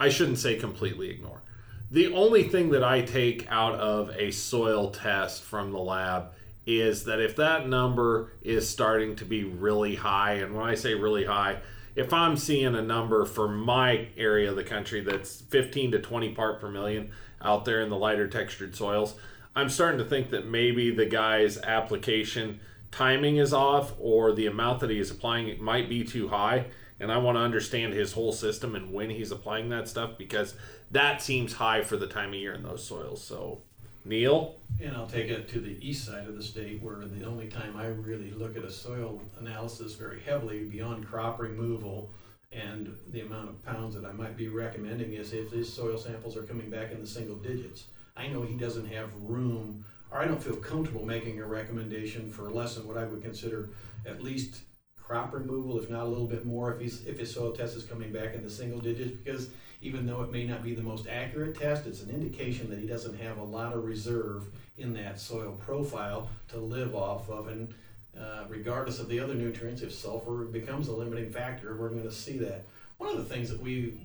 I 0.00 0.08
shouldn't 0.08 0.38
say 0.38 0.56
completely 0.56 1.10
ignore. 1.10 1.42
The 1.88 2.12
only 2.12 2.48
thing 2.48 2.70
that 2.70 2.82
I 2.82 3.02
take 3.02 3.46
out 3.48 3.76
of 3.76 4.10
a 4.10 4.32
soil 4.32 4.90
test 4.90 5.44
from 5.44 5.70
the 5.70 5.78
lab 5.78 6.32
is 6.66 7.04
that 7.04 7.20
if 7.20 7.36
that 7.36 7.68
number 7.68 8.32
is 8.42 8.68
starting 8.68 9.14
to 9.16 9.24
be 9.24 9.44
really 9.44 9.94
high, 9.94 10.34
and 10.34 10.52
when 10.52 10.66
I 10.66 10.74
say 10.74 10.94
really 10.94 11.24
high, 11.24 11.60
if 11.94 12.12
I'm 12.12 12.36
seeing 12.36 12.74
a 12.74 12.82
number 12.82 13.24
for 13.24 13.48
my 13.48 14.08
area 14.16 14.50
of 14.50 14.56
the 14.56 14.64
country 14.64 15.00
that's 15.00 15.40
15 15.42 15.92
to 15.92 15.98
20 16.00 16.34
part 16.34 16.60
per 16.60 16.68
million, 16.68 17.12
out 17.42 17.64
there 17.64 17.80
in 17.80 17.90
the 17.90 17.96
lighter 17.96 18.28
textured 18.28 18.74
soils, 18.74 19.14
I'm 19.54 19.68
starting 19.68 19.98
to 19.98 20.04
think 20.04 20.30
that 20.30 20.46
maybe 20.46 20.90
the 20.90 21.06
guy's 21.06 21.58
application 21.58 22.60
timing 22.90 23.36
is 23.36 23.52
off 23.52 23.92
or 23.98 24.32
the 24.32 24.46
amount 24.46 24.80
that 24.80 24.90
he 24.90 24.98
is 24.98 25.10
applying 25.10 25.48
it 25.48 25.60
might 25.60 25.88
be 25.88 26.04
too 26.04 26.28
high. 26.28 26.66
And 27.00 27.12
I 27.12 27.18
want 27.18 27.36
to 27.36 27.42
understand 27.42 27.92
his 27.92 28.12
whole 28.12 28.32
system 28.32 28.74
and 28.74 28.92
when 28.92 29.10
he's 29.10 29.30
applying 29.30 29.68
that 29.68 29.88
stuff 29.88 30.18
because 30.18 30.54
that 30.90 31.22
seems 31.22 31.52
high 31.52 31.82
for 31.82 31.96
the 31.96 32.06
time 32.06 32.30
of 32.30 32.34
year 32.36 32.54
in 32.54 32.62
those 32.62 32.84
soils. 32.84 33.22
So, 33.22 33.62
Neil? 34.04 34.56
And 34.80 34.96
I'll 34.96 35.06
take 35.06 35.28
it 35.28 35.48
to 35.50 35.60
the 35.60 35.76
east 35.86 36.04
side 36.04 36.26
of 36.26 36.36
the 36.36 36.42
state 36.42 36.82
where 36.82 36.96
the 36.96 37.24
only 37.24 37.48
time 37.48 37.76
I 37.76 37.86
really 37.86 38.30
look 38.32 38.56
at 38.56 38.64
a 38.64 38.70
soil 38.70 39.20
analysis 39.38 39.94
very 39.94 40.20
heavily 40.20 40.64
beyond 40.64 41.06
crop 41.06 41.38
removal 41.40 42.10
and 42.52 42.94
the 43.10 43.20
amount 43.20 43.48
of 43.48 43.64
pounds 43.64 43.94
that 43.94 44.04
I 44.04 44.12
might 44.12 44.36
be 44.36 44.48
recommending 44.48 45.12
is 45.12 45.32
if 45.32 45.50
his 45.50 45.72
soil 45.72 45.98
samples 45.98 46.36
are 46.36 46.42
coming 46.42 46.70
back 46.70 46.92
in 46.92 47.00
the 47.00 47.06
single 47.06 47.36
digits. 47.36 47.84
I 48.16 48.28
know 48.28 48.42
he 48.42 48.54
doesn't 48.54 48.86
have 48.86 49.10
room, 49.20 49.84
or 50.10 50.18
I 50.18 50.26
don't 50.26 50.42
feel 50.42 50.56
comfortable 50.56 51.04
making 51.04 51.40
a 51.40 51.46
recommendation 51.46 52.30
for 52.30 52.50
less 52.50 52.74
than 52.74 52.86
what 52.86 52.96
I 52.96 53.04
would 53.04 53.22
consider 53.22 53.70
at 54.06 54.22
least 54.22 54.62
crop 54.96 55.32
removal, 55.32 55.78
if 55.78 55.88
not 55.88 56.02
a 56.02 56.08
little 56.08 56.26
bit 56.26 56.44
more, 56.44 56.74
if 56.74 56.80
he's 56.80 57.04
if 57.04 57.18
his 57.18 57.32
soil 57.32 57.52
test 57.52 57.76
is 57.76 57.84
coming 57.84 58.12
back 58.12 58.34
in 58.34 58.42
the 58.42 58.50
single 58.50 58.80
digits, 58.80 59.12
because 59.12 59.50
even 59.80 60.06
though 60.06 60.22
it 60.22 60.32
may 60.32 60.44
not 60.44 60.62
be 60.62 60.74
the 60.74 60.82
most 60.82 61.06
accurate 61.06 61.58
test, 61.58 61.86
it's 61.86 62.02
an 62.02 62.10
indication 62.10 62.68
that 62.68 62.78
he 62.78 62.86
doesn't 62.86 63.18
have 63.18 63.38
a 63.38 63.42
lot 63.42 63.72
of 63.72 63.84
reserve 63.84 64.48
in 64.76 64.92
that 64.94 65.20
soil 65.20 65.52
profile 65.64 66.28
to 66.48 66.58
live 66.58 66.94
off 66.94 67.30
of. 67.30 67.48
And 67.48 67.72
uh, 68.20 68.44
regardless 68.48 68.98
of 68.98 69.08
the 69.08 69.20
other 69.20 69.34
nutrients, 69.34 69.82
if 69.82 69.92
sulfur 69.92 70.44
becomes 70.44 70.88
a 70.88 70.92
limiting 70.92 71.30
factor, 71.30 71.76
we're 71.76 71.90
going 71.90 72.02
to 72.02 72.12
see 72.12 72.38
that. 72.38 72.64
One 72.98 73.10
of 73.10 73.16
the 73.16 73.24
things 73.24 73.48
that 73.50 73.60
we 73.60 74.00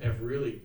have 0.00 0.20
really 0.22 0.62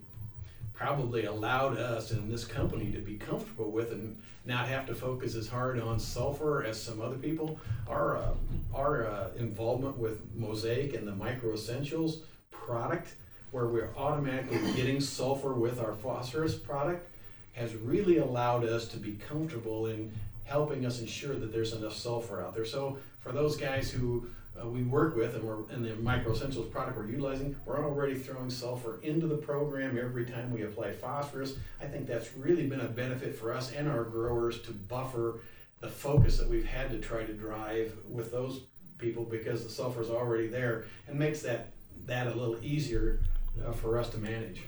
probably 0.74 1.26
allowed 1.26 1.78
us 1.78 2.12
in 2.12 2.30
this 2.30 2.46
company 2.46 2.92
to 2.92 3.00
be 3.00 3.16
comfortable 3.16 3.72
with 3.72 3.92
and 3.92 4.18
not 4.46 4.68
have 4.68 4.86
to 4.88 4.96
focus 4.96 5.36
as 5.36 5.48
hard 5.48 5.80
on 5.80 6.00
sulfur 6.00 6.64
as 6.64 6.82
some 6.82 7.02
other 7.02 7.16
people. 7.16 7.60
Our 7.88 8.18
uh, 8.18 8.34
our 8.74 9.08
uh, 9.08 9.30
involvement 9.38 9.98
with 9.98 10.22
Mosaic 10.36 10.94
and 10.94 11.08
the 11.08 11.12
MicroEssentials 11.12 12.22
product, 12.52 13.16
where 13.52 13.68
we're 13.68 13.92
automatically 13.96 14.60
getting 14.74 15.00
sulfur 15.00 15.54
with 15.54 15.80
our 15.80 15.94
phosphorus 15.94 16.56
product, 16.56 17.08
has 17.54 17.76
really 17.76 18.18
allowed 18.18 18.66
us 18.66 18.88
to 18.90 18.98
be 18.98 19.14
comfortable 19.14 19.88
in 19.88 20.12
helping 20.46 20.86
us 20.86 21.00
ensure 21.00 21.36
that 21.36 21.52
there's 21.52 21.74
enough 21.74 21.94
sulfur 21.94 22.42
out 22.42 22.54
there. 22.54 22.66
So 22.66 22.98
for 23.20 23.32
those 23.32 23.56
guys 23.56 23.90
who 23.90 24.28
uh, 24.62 24.68
we 24.68 24.84
work 24.84 25.16
with 25.16 25.36
and 25.36 25.44
we're 25.44 25.70
in 25.72 25.82
the 25.82 25.90
MicroEssentials 25.90 26.72
product 26.72 26.98
we're 26.98 27.08
utilizing, 27.08 27.56
we're 27.66 27.84
already 27.84 28.16
throwing 28.16 28.50
sulfur 28.50 29.00
into 29.02 29.28
the 29.28 29.38
program 29.38 29.98
every 29.98 30.26
time 30.26 30.52
we 30.52 30.64
apply 30.64 30.92
phosphorus. 30.92 31.56
I 31.82 31.86
think 31.86 32.08
that's 32.08 32.34
really 32.36 32.68
been 32.68 32.82
a 32.82 32.88
benefit 32.88 33.36
for 33.36 33.54
us 33.54 33.72
and 33.72 33.88
our 33.88 34.04
growers 34.04 34.62
to 34.64 34.72
buffer 34.72 35.40
the 35.80 35.90
focus 35.90 36.38
that 36.38 36.50
we've 36.50 36.66
had 36.66 36.92
to 36.92 37.00
try 37.00 37.24
to 37.24 37.34
drive 37.34 37.94
with 38.08 38.32
those 38.32 38.62
people 38.98 39.26
because 39.26 39.64
the 39.64 39.70
sulfur 39.70 40.02
is 40.02 40.10
already 40.10 40.48
there 40.48 40.86
and 41.08 41.18
makes 41.18 41.42
that 41.42 41.72
that 42.06 42.28
a 42.28 42.34
little 42.34 42.58
easier 42.62 43.20
uh, 43.66 43.72
for 43.72 43.98
us 43.98 44.10
to 44.10 44.18
manage. 44.18 44.62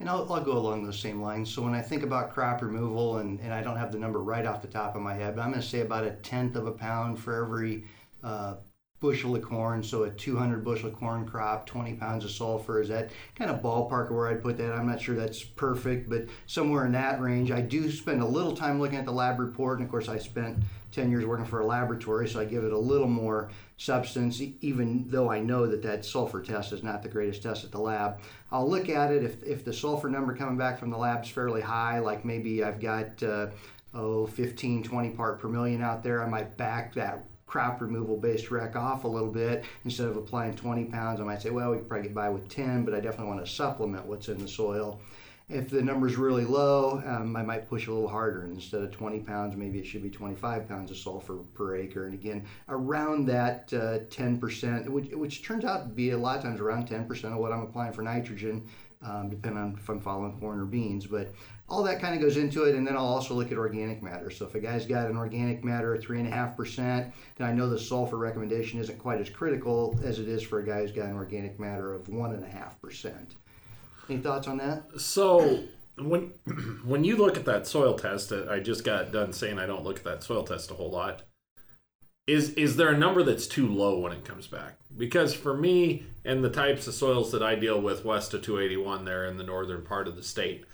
And 0.00 0.08
I'll, 0.08 0.30
I'll, 0.32 0.42
go 0.42 0.52
along 0.58 0.84
those 0.84 0.98
same 0.98 1.22
lines. 1.22 1.52
So 1.52 1.62
when 1.62 1.74
I 1.74 1.80
think 1.80 2.02
about 2.02 2.32
crop 2.32 2.62
removal, 2.62 3.18
and, 3.18 3.38
and 3.40 3.54
I 3.54 3.62
don't 3.62 3.76
have 3.76 3.92
the 3.92 3.98
number 3.98 4.22
right 4.22 4.44
off 4.44 4.60
the 4.60 4.68
top 4.68 4.96
of 4.96 5.02
my 5.02 5.14
head, 5.14 5.36
but 5.36 5.42
I'm 5.42 5.50
going 5.50 5.62
to 5.62 5.66
say 5.66 5.80
about 5.80 6.04
a 6.04 6.10
tenth 6.10 6.56
of 6.56 6.66
a 6.66 6.72
pound 6.72 7.18
for 7.18 7.44
every 7.44 7.84
uh, 8.22 8.56
bushel 9.04 9.36
of 9.36 9.42
corn, 9.42 9.82
so 9.82 10.04
a 10.04 10.10
200 10.10 10.64
bushel 10.64 10.90
corn 10.90 11.26
crop, 11.26 11.66
20 11.66 11.92
pounds 11.96 12.24
of 12.24 12.30
sulfur. 12.30 12.80
Is 12.80 12.88
that 12.88 13.10
kind 13.34 13.50
of 13.50 13.60
ballpark 13.60 14.06
of 14.06 14.16
where 14.16 14.28
I'd 14.28 14.42
put 14.42 14.56
that? 14.56 14.72
I'm 14.72 14.86
not 14.86 14.98
sure 14.98 15.14
that's 15.14 15.44
perfect, 15.44 16.08
but 16.08 16.24
somewhere 16.46 16.86
in 16.86 16.92
that 16.92 17.20
range. 17.20 17.50
I 17.50 17.60
do 17.60 17.90
spend 17.90 18.22
a 18.22 18.26
little 18.26 18.56
time 18.56 18.80
looking 18.80 18.96
at 18.96 19.04
the 19.04 19.12
lab 19.12 19.40
report, 19.40 19.78
and 19.78 19.84
of 19.84 19.90
course, 19.90 20.08
I 20.08 20.16
spent 20.16 20.56
10 20.92 21.10
years 21.10 21.26
working 21.26 21.44
for 21.44 21.60
a 21.60 21.66
laboratory, 21.66 22.26
so 22.26 22.40
I 22.40 22.46
give 22.46 22.64
it 22.64 22.72
a 22.72 22.78
little 22.78 23.06
more 23.06 23.50
substance, 23.76 24.40
even 24.62 25.04
though 25.10 25.30
I 25.30 25.38
know 25.38 25.66
that 25.66 25.82
that 25.82 26.06
sulfur 26.06 26.40
test 26.40 26.72
is 26.72 26.82
not 26.82 27.02
the 27.02 27.10
greatest 27.10 27.42
test 27.42 27.62
at 27.62 27.72
the 27.72 27.80
lab. 27.80 28.20
I'll 28.50 28.66
look 28.66 28.88
at 28.88 29.12
it 29.12 29.22
if, 29.22 29.42
if 29.42 29.66
the 29.66 29.72
sulfur 29.74 30.08
number 30.08 30.34
coming 30.34 30.56
back 30.56 30.78
from 30.78 30.88
the 30.88 30.96
lab 30.96 31.24
is 31.24 31.28
fairly 31.28 31.60
high, 31.60 31.98
like 31.98 32.24
maybe 32.24 32.64
I've 32.64 32.80
got 32.80 33.22
uh, 33.22 33.48
oh 33.92 34.26
15, 34.26 34.82
20 34.82 35.10
part 35.10 35.40
per 35.40 35.48
million 35.48 35.82
out 35.82 36.02
there, 36.02 36.24
I 36.24 36.26
might 36.26 36.56
back 36.56 36.94
that 36.94 37.26
crop 37.46 37.80
removal 37.80 38.16
based 38.16 38.50
rec 38.50 38.76
off 38.76 39.04
a 39.04 39.08
little 39.08 39.30
bit. 39.30 39.64
Instead 39.84 40.08
of 40.08 40.16
applying 40.16 40.54
20 40.54 40.86
pounds, 40.86 41.20
I 41.20 41.24
might 41.24 41.42
say, 41.42 41.50
well, 41.50 41.70
we 41.70 41.78
could 41.78 41.88
probably 41.88 42.08
get 42.08 42.14
by 42.14 42.28
with 42.28 42.48
10, 42.48 42.84
but 42.84 42.94
I 42.94 43.00
definitely 43.00 43.34
want 43.34 43.44
to 43.44 43.50
supplement 43.50 44.06
what's 44.06 44.28
in 44.28 44.38
the 44.38 44.48
soil. 44.48 45.00
If 45.50 45.68
the 45.68 45.82
number's 45.82 46.16
really 46.16 46.46
low, 46.46 47.02
um, 47.04 47.36
I 47.36 47.42
might 47.42 47.68
push 47.68 47.86
a 47.86 47.92
little 47.92 48.08
harder. 48.08 48.44
Instead 48.44 48.80
of 48.80 48.92
20 48.92 49.20
pounds, 49.20 49.54
maybe 49.56 49.78
it 49.78 49.86
should 49.86 50.02
be 50.02 50.08
25 50.08 50.66
pounds 50.66 50.90
of 50.90 50.96
sulfur 50.96 51.36
per 51.52 51.76
acre. 51.76 52.06
And 52.06 52.14
again, 52.14 52.46
around 52.70 53.26
that 53.26 53.70
uh, 53.74 53.98
10%, 54.08 54.88
which, 54.88 55.10
which 55.10 55.44
turns 55.44 55.66
out 55.66 55.86
to 55.86 55.94
be 55.94 56.10
a 56.10 56.16
lot 56.18 56.38
of 56.38 56.44
times 56.44 56.60
around 56.60 56.88
10% 56.88 57.24
of 57.24 57.36
what 57.36 57.52
I'm 57.52 57.60
applying 57.60 57.92
for 57.92 58.00
nitrogen, 58.00 58.66
um, 59.04 59.30
depending 59.30 59.62
on 59.62 59.78
if 59.78 59.88
I'm 59.88 60.00
following 60.00 60.38
corn 60.38 60.60
or 60.60 60.64
beans. 60.64 61.06
But 61.06 61.32
all 61.68 61.82
that 61.84 62.00
kind 62.00 62.14
of 62.14 62.20
goes 62.20 62.36
into 62.36 62.64
it. 62.64 62.74
And 62.74 62.86
then 62.86 62.96
I'll 62.96 63.06
also 63.06 63.34
look 63.34 63.52
at 63.52 63.58
organic 63.58 64.02
matter. 64.02 64.30
So 64.30 64.46
if 64.46 64.54
a 64.54 64.60
guy's 64.60 64.86
got 64.86 65.06
an 65.08 65.16
organic 65.16 65.64
matter 65.64 65.94
of 65.94 66.02
three 66.02 66.18
and 66.18 66.28
a 66.28 66.30
half 66.30 66.56
percent, 66.56 67.12
then 67.36 67.48
I 67.48 67.52
know 67.52 67.68
the 67.68 67.78
sulfur 67.78 68.16
recommendation 68.16 68.80
isn't 68.80 68.98
quite 68.98 69.20
as 69.20 69.30
critical 69.30 69.98
as 70.02 70.18
it 70.18 70.28
is 70.28 70.42
for 70.42 70.60
a 70.60 70.66
guy 70.66 70.80
who's 70.80 70.92
got 70.92 71.06
an 71.06 71.14
organic 71.14 71.58
matter 71.58 71.92
of 71.92 72.08
one 72.08 72.32
and 72.32 72.44
a 72.44 72.48
half 72.48 72.80
percent. 72.80 73.36
Any 74.08 74.20
thoughts 74.20 74.48
on 74.48 74.58
that? 74.58 74.84
So 74.98 75.64
when 75.98 76.32
when 76.84 77.04
you 77.04 77.16
look 77.16 77.36
at 77.36 77.44
that 77.46 77.66
soil 77.66 77.94
test, 77.94 78.32
I 78.32 78.60
just 78.60 78.84
got 78.84 79.12
done 79.12 79.32
saying 79.32 79.58
I 79.58 79.66
don't 79.66 79.84
look 79.84 79.98
at 79.98 80.04
that 80.04 80.22
soil 80.22 80.44
test 80.44 80.70
a 80.70 80.74
whole 80.74 80.90
lot. 80.90 81.22
Is 82.26 82.50
is 82.54 82.76
there 82.76 82.88
a 82.88 82.96
number 82.96 83.22
that's 83.22 83.46
too 83.46 83.68
low 83.68 83.98
when 83.98 84.12
it 84.12 84.24
comes 84.24 84.46
back? 84.46 84.76
Because 84.96 85.34
for 85.34 85.54
me 85.54 86.06
and 86.24 86.42
the 86.42 86.48
types 86.48 86.86
of 86.86 86.94
soils 86.94 87.32
that 87.32 87.42
I 87.42 87.54
deal 87.54 87.78
with 87.80 88.04
west 88.04 88.32
of 88.32 88.40
281 88.40 89.04
there 89.04 89.26
in 89.26 89.36
the 89.36 89.44
northern 89.44 89.82
part 89.82 90.08
of 90.08 90.16
the 90.16 90.22
state, 90.22 90.64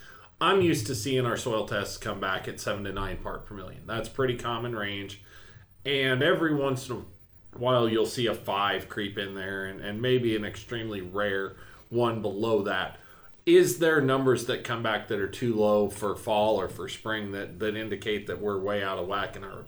I'm 0.41 0.63
used 0.63 0.87
to 0.87 0.95
seeing 0.95 1.27
our 1.27 1.37
soil 1.37 1.67
tests 1.67 1.97
come 1.97 2.21
back 2.21 2.47
at 2.47 2.61
seven 2.61 2.85
to 2.85 2.93
nine 2.93 3.17
part 3.17 3.47
per 3.47 3.55
million. 3.55 3.83
That's 3.85 4.09
pretty 4.09 4.37
common 4.37 4.77
range. 4.77 5.23
And 5.85 6.23
every 6.23 6.55
once 6.55 6.89
in 6.89 6.97
a 6.97 7.59
while, 7.59 7.89
you'll 7.89 8.07
see 8.07 8.27
a 8.27 8.35
five 8.35 8.89
creep 8.89 9.19
in 9.19 9.35
there 9.35 9.67
and, 9.67 9.81
and 9.81 10.01
maybe 10.01 10.37
an 10.37 10.45
extremely 10.45 11.01
rare 11.01 11.57
one 11.89 12.23
below 12.23 12.63
that. 12.63 12.99
Is 13.45 13.81
there 13.81 14.01
numbers 14.01 14.45
that 14.45 14.63
come 14.63 14.85
back 14.85 15.09
that 15.09 15.19
are 15.19 15.29
too 15.29 15.57
low 15.57 15.89
for 15.89 16.15
fall 16.15 16.61
or 16.61 16.69
for 16.69 16.89
spring 16.89 17.33
that, 17.33 17.59
that 17.59 17.75
indicate 17.75 18.29
that 18.29 18.41
we're 18.41 18.61
way 18.61 18.85
out 18.85 18.99
of 18.99 19.09
whack 19.09 19.35
in 19.35 19.43
our 19.43 19.65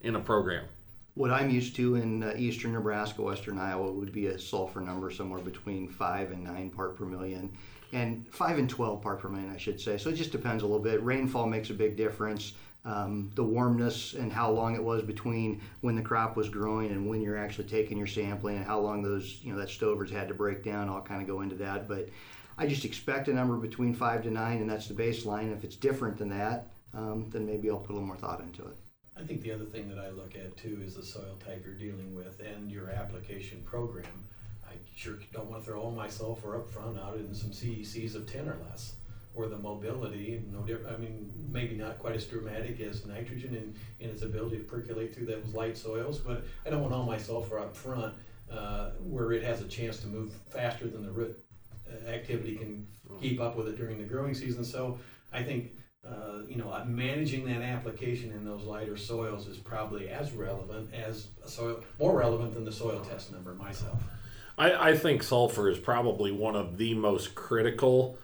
in 0.00 0.16
a 0.16 0.20
program? 0.20 0.64
What 1.14 1.30
I'm 1.30 1.50
used 1.50 1.74
to 1.76 1.96
in 1.96 2.22
uh, 2.22 2.34
eastern 2.36 2.72
Nebraska, 2.72 3.22
western 3.22 3.58
Iowa 3.58 3.90
would 3.90 4.12
be 4.12 4.26
a 4.26 4.38
sulfur 4.38 4.80
number 4.80 5.10
somewhere 5.10 5.40
between 5.40 5.88
five 5.88 6.30
and 6.30 6.44
nine 6.44 6.70
part 6.70 6.96
per 6.96 7.04
million 7.04 7.52
and 7.92 8.26
5 8.32 8.58
and 8.58 8.70
12 8.70 9.02
part 9.02 9.18
per 9.18 9.28
million, 9.28 9.50
I 9.50 9.56
should 9.56 9.80
say. 9.80 9.98
So 9.98 10.10
it 10.10 10.14
just 10.14 10.32
depends 10.32 10.62
a 10.62 10.66
little 10.66 10.82
bit. 10.82 11.02
Rainfall 11.02 11.46
makes 11.46 11.70
a 11.70 11.74
big 11.74 11.96
difference. 11.96 12.54
Um, 12.84 13.30
the 13.34 13.44
warmness 13.44 14.14
and 14.14 14.32
how 14.32 14.50
long 14.50 14.74
it 14.74 14.82
was 14.82 15.02
between 15.02 15.60
when 15.82 15.96
the 15.96 16.02
crop 16.02 16.34
was 16.34 16.48
growing 16.48 16.90
and 16.92 17.10
when 17.10 17.20
you're 17.20 17.36
actually 17.36 17.68
taking 17.68 17.98
your 17.98 18.06
sampling 18.06 18.56
and 18.56 18.64
how 18.64 18.80
long 18.80 19.02
those 19.02 19.40
you 19.42 19.52
know 19.52 19.58
that 19.58 19.68
stovers 19.68 20.10
had 20.10 20.28
to 20.28 20.34
break 20.34 20.64
down 20.64 20.88
all 20.88 21.02
kind 21.02 21.20
of 21.20 21.28
go 21.28 21.42
into 21.42 21.56
that 21.56 21.86
but 21.86 22.08
i 22.56 22.66
just 22.66 22.86
expect 22.86 23.28
a 23.28 23.34
number 23.34 23.58
between 23.58 23.92
five 23.92 24.22
to 24.22 24.30
nine 24.30 24.62
and 24.62 24.70
that's 24.70 24.86
the 24.86 24.94
baseline 24.94 25.54
if 25.54 25.62
it's 25.62 25.76
different 25.76 26.16
than 26.16 26.30
that 26.30 26.68
um, 26.94 27.28
then 27.28 27.44
maybe 27.44 27.68
i'll 27.68 27.76
put 27.76 27.90
a 27.90 27.92
little 27.92 28.06
more 28.06 28.16
thought 28.16 28.40
into 28.40 28.62
it 28.62 28.78
i 29.20 29.26
think 29.26 29.42
the 29.42 29.52
other 29.52 29.64
thing 29.64 29.88
that 29.88 29.98
i 29.98 30.08
look 30.10 30.34
at 30.34 30.56
too 30.56 30.80
is 30.84 30.94
the 30.94 31.02
soil 31.02 31.36
type 31.44 31.62
you're 31.64 31.74
dealing 31.74 32.14
with 32.14 32.40
and 32.40 32.70
your 32.70 32.90
application 32.90 33.60
program 33.64 34.24
I 34.70 34.74
sure 34.94 35.18
don't 35.32 35.50
want 35.50 35.62
to 35.62 35.70
throw 35.70 35.80
all 35.80 35.90
my 35.90 36.08
sulfur 36.08 36.56
up 36.56 36.70
front 36.70 36.98
out 36.98 37.16
in 37.16 37.34
some 37.34 37.50
CECs 37.50 38.14
of 38.14 38.30
10 38.30 38.48
or 38.48 38.56
less. 38.68 38.94
Or 39.34 39.46
the 39.46 39.56
mobility, 39.56 40.42
no 40.52 40.62
different. 40.62 40.96
I 40.96 40.98
mean, 40.98 41.30
maybe 41.50 41.76
not 41.76 42.00
quite 42.00 42.16
as 42.16 42.26
dramatic 42.26 42.80
as 42.80 43.06
nitrogen 43.06 43.54
in, 43.54 44.04
in 44.04 44.10
its 44.10 44.22
ability 44.22 44.58
to 44.58 44.64
percolate 44.64 45.14
through 45.14 45.26
those 45.26 45.54
light 45.54 45.76
soils, 45.76 46.18
but 46.18 46.44
I 46.66 46.70
don't 46.70 46.82
want 46.82 46.92
all 46.92 47.04
my 47.04 47.16
sulfur 47.16 47.60
up 47.60 47.76
front 47.76 48.12
uh, 48.50 48.90
where 49.04 49.32
it 49.32 49.44
has 49.44 49.60
a 49.60 49.68
chance 49.68 50.00
to 50.00 50.08
move 50.08 50.34
faster 50.50 50.88
than 50.88 51.04
the 51.04 51.12
root 51.12 51.38
uh, 51.88 52.08
activity 52.08 52.56
can 52.56 52.86
keep 53.20 53.40
up 53.40 53.56
with 53.56 53.68
it 53.68 53.76
during 53.76 53.98
the 53.98 54.04
growing 54.04 54.34
season. 54.34 54.64
So 54.64 54.98
I 55.32 55.44
think 55.44 55.76
uh, 56.08 56.42
you 56.48 56.56
know, 56.56 56.82
managing 56.86 57.44
that 57.46 57.62
application 57.62 58.32
in 58.32 58.44
those 58.44 58.64
lighter 58.64 58.96
soils 58.96 59.46
is 59.46 59.58
probably 59.58 60.08
as 60.08 60.32
relevant 60.32 60.92
as 60.94 61.28
a 61.44 61.48
soil, 61.48 61.82
more 61.98 62.16
relevant 62.18 62.54
than 62.54 62.64
the 62.64 62.72
soil 62.72 63.00
test 63.00 63.32
number 63.32 63.54
myself. 63.54 64.02
I, 64.56 64.90
I 64.90 64.96
think 64.96 65.22
sulfur 65.22 65.68
is 65.68 65.78
probably 65.78 66.32
one 66.32 66.56
of 66.56 66.78
the 66.78 66.94
most 66.94 67.34
critical 67.34 68.18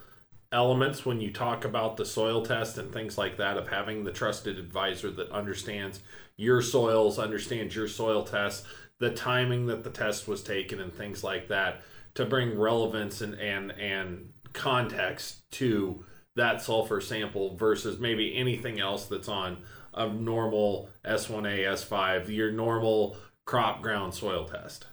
elements 0.53 1.05
when 1.05 1.21
you 1.21 1.33
talk 1.33 1.65
about 1.65 1.97
the 1.97 2.05
soil 2.05 2.45
test 2.45 2.79
and 2.79 2.93
things 2.93 3.19
like 3.19 3.37
that 3.37 3.57
of 3.57 3.69
having 3.69 4.05
the 4.05 4.13
trusted 4.13 4.59
advisor 4.59 5.11
that 5.11 5.31
understands 5.31 6.01
your 6.37 6.63
soils, 6.63 7.19
understands 7.19 7.75
your 7.75 7.89
soil 7.89 8.23
test, 8.25 8.65
the 8.99 9.11
timing 9.11 9.67
that 9.67 9.85
the 9.85 9.91
test 9.91 10.27
was 10.27 10.43
taken 10.43 10.81
and 10.81 10.95
things 10.95 11.23
like 11.23 11.49
that 11.49 11.83
to 12.15 12.25
bring 12.25 12.59
relevance 12.59 13.21
and 13.21 13.35
and, 13.35 13.73
and 13.73 14.33
context 14.55 15.51
to 15.51 16.05
that 16.37 16.63
sulfur 16.63 17.01
sample 17.01 17.57
versus 17.57 17.99
maybe 17.99 18.37
anything 18.37 18.79
else 18.79 19.07
that's 19.07 19.29
on 19.29 19.59
a 19.95 20.09
normal 20.09 20.89
S1A, 21.05 21.61
S5, 21.61 22.29
your 22.29 22.53
normal 22.53 23.17
crop 23.45 23.83
ground 23.83 24.15
soil 24.15 24.45
test. 24.45 24.87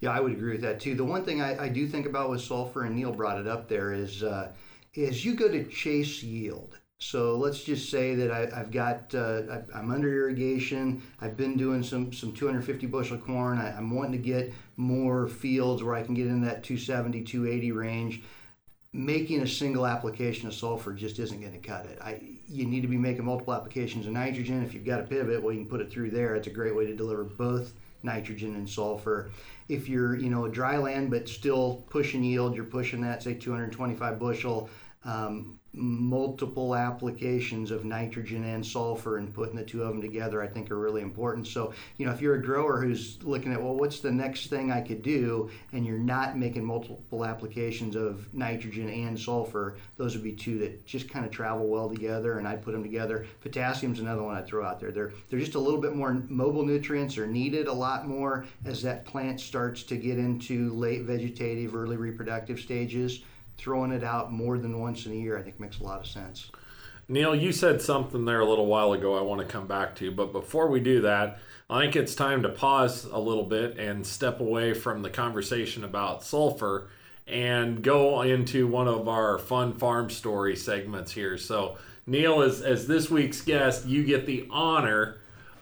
Yeah, 0.00 0.10
I 0.10 0.20
would 0.20 0.32
agree 0.32 0.52
with 0.52 0.62
that 0.62 0.80
too. 0.80 0.94
The 0.96 1.04
one 1.04 1.24
thing 1.24 1.40
I, 1.40 1.64
I 1.64 1.68
do 1.68 1.86
think 1.86 2.06
about 2.06 2.30
with 2.30 2.40
sulfur, 2.40 2.84
and 2.84 2.96
Neil 2.96 3.12
brought 3.12 3.38
it 3.38 3.46
up 3.46 3.68
there, 3.68 3.92
is 3.92 4.22
uh, 4.24 4.52
is 4.94 5.24
you 5.24 5.34
go 5.34 5.48
to 5.48 5.64
chase 5.64 6.22
yield. 6.22 6.78
So 6.98 7.36
let's 7.36 7.62
just 7.62 7.90
say 7.90 8.14
that 8.14 8.30
I, 8.30 8.56
have 8.56 8.70
got 8.70 9.14
uh, 9.14 9.42
I, 9.74 9.78
am 9.78 9.90
under 9.90 10.12
irrigation. 10.12 11.02
I've 11.20 11.36
been 11.36 11.56
doing 11.56 11.82
some 11.82 12.12
some 12.12 12.32
250 12.32 12.86
bushel 12.86 13.18
corn. 13.18 13.58
I, 13.58 13.76
I'm 13.76 13.94
wanting 13.94 14.12
to 14.12 14.18
get 14.18 14.52
more 14.76 15.28
fields 15.28 15.84
where 15.84 15.94
I 15.94 16.02
can 16.02 16.14
get 16.14 16.26
in 16.26 16.40
that 16.42 16.64
270 16.64 17.22
280 17.22 17.72
range 17.72 18.22
making 18.92 19.40
a 19.40 19.46
single 19.46 19.86
application 19.86 20.46
of 20.46 20.54
sulfur 20.54 20.92
just 20.92 21.18
isn't 21.18 21.40
going 21.40 21.52
to 21.52 21.58
cut 21.58 21.86
it. 21.86 21.98
I, 22.02 22.20
you 22.46 22.66
need 22.66 22.82
to 22.82 22.88
be 22.88 22.98
making 22.98 23.24
multiple 23.24 23.54
applications 23.54 24.06
of 24.06 24.12
nitrogen. 24.12 24.62
If 24.62 24.74
you've 24.74 24.84
got 24.84 25.00
a 25.00 25.04
pivot, 25.04 25.42
well, 25.42 25.52
you 25.52 25.60
can 25.60 25.68
put 25.68 25.80
it 25.80 25.90
through 25.90 26.10
there. 26.10 26.34
It's 26.34 26.46
a 26.46 26.50
great 26.50 26.76
way 26.76 26.86
to 26.86 26.94
deliver 26.94 27.24
both 27.24 27.72
nitrogen 28.02 28.54
and 28.54 28.68
sulfur. 28.68 29.30
If 29.68 29.88
you're, 29.88 30.16
you 30.16 30.28
know, 30.28 30.44
a 30.44 30.50
dry 30.50 30.76
land 30.76 31.10
but 31.10 31.28
still 31.28 31.84
pushing 31.88 32.22
yield, 32.22 32.54
you're 32.54 32.64
pushing 32.64 33.00
that, 33.02 33.22
say, 33.22 33.34
225 33.34 34.18
bushel. 34.18 34.68
Um, 35.04 35.58
multiple 35.74 36.74
applications 36.74 37.70
of 37.70 37.84
nitrogen 37.84 38.44
and 38.44 38.64
sulfur 38.64 39.16
and 39.16 39.32
putting 39.32 39.56
the 39.56 39.64
two 39.64 39.82
of 39.82 39.88
them 39.88 40.02
together 40.02 40.42
I 40.42 40.46
think 40.46 40.70
are 40.70 40.78
really 40.78 41.00
important. 41.00 41.46
So, 41.46 41.72
you 41.96 42.04
know, 42.04 42.12
if 42.12 42.20
you're 42.20 42.34
a 42.34 42.42
grower 42.42 42.80
who's 42.80 43.22
looking 43.22 43.52
at, 43.52 43.62
well, 43.62 43.74
what's 43.74 44.00
the 44.00 44.10
next 44.10 44.48
thing 44.48 44.70
I 44.70 44.82
could 44.82 45.02
do 45.02 45.50
and 45.72 45.86
you're 45.86 45.98
not 45.98 46.36
making 46.36 46.64
multiple 46.64 47.24
applications 47.24 47.96
of 47.96 48.32
nitrogen 48.34 48.90
and 48.90 49.18
sulfur, 49.18 49.76
those 49.96 50.14
would 50.14 50.22
be 50.24 50.32
two 50.32 50.58
that 50.58 50.84
just 50.84 51.08
kind 51.08 51.24
of 51.24 51.32
travel 51.32 51.66
well 51.66 51.88
together 51.88 52.38
and 52.38 52.46
I'd 52.46 52.62
put 52.62 52.72
them 52.72 52.82
together. 52.82 53.26
Potassium's 53.40 54.00
another 54.00 54.22
one 54.22 54.36
I'd 54.36 54.46
throw 54.46 54.64
out 54.66 54.78
there. 54.78 54.92
They're 54.92 55.12
they're 55.30 55.40
just 55.40 55.54
a 55.54 55.60
little 55.60 55.80
bit 55.80 55.96
more 55.96 56.12
mobile 56.28 56.66
nutrients 56.66 57.16
are 57.16 57.26
needed 57.26 57.66
a 57.66 57.72
lot 57.72 58.06
more 58.06 58.44
as 58.66 58.82
that 58.82 59.06
plant 59.06 59.40
starts 59.40 59.82
to 59.84 59.96
get 59.96 60.18
into 60.18 60.72
late 60.74 61.02
vegetative, 61.02 61.74
early 61.74 61.96
reproductive 61.96 62.60
stages 62.60 63.22
throwing 63.62 63.92
it 63.92 64.02
out 64.02 64.32
more 64.32 64.58
than 64.58 64.80
once 64.80 65.06
in 65.06 65.12
a 65.12 65.14
year, 65.14 65.38
I 65.38 65.42
think 65.42 65.60
makes 65.60 65.78
a 65.78 65.84
lot 65.84 66.00
of 66.00 66.06
sense. 66.06 66.50
Neil, 67.08 67.34
you 67.34 67.52
said 67.52 67.80
something 67.80 68.24
there 68.24 68.40
a 68.40 68.48
little 68.48 68.66
while 68.66 68.92
ago 68.92 69.16
I 69.16 69.22
want 69.22 69.40
to 69.40 69.46
come 69.46 69.66
back 69.66 69.94
to, 69.96 70.10
but 70.10 70.32
before 70.32 70.68
we 70.68 70.80
do 70.80 71.02
that, 71.02 71.38
I 71.70 71.80
think 71.80 71.94
it's 71.94 72.14
time 72.14 72.42
to 72.42 72.48
pause 72.48 73.04
a 73.04 73.18
little 73.18 73.44
bit 73.44 73.78
and 73.78 74.06
step 74.06 74.40
away 74.40 74.74
from 74.74 75.02
the 75.02 75.10
conversation 75.10 75.84
about 75.84 76.24
sulfur 76.24 76.88
and 77.26 77.82
go 77.82 78.22
into 78.22 78.66
one 78.66 78.88
of 78.88 79.08
our 79.08 79.38
fun 79.38 79.74
farm 79.74 80.10
story 80.10 80.56
segments 80.56 81.12
here. 81.12 81.38
So, 81.38 81.78
Neil, 82.06 82.42
as, 82.42 82.62
as 82.62 82.88
this 82.88 83.10
week's 83.10 83.42
guest, 83.42 83.86
you 83.86 84.02
get 84.02 84.26
the 84.26 84.48
honor 84.50 85.18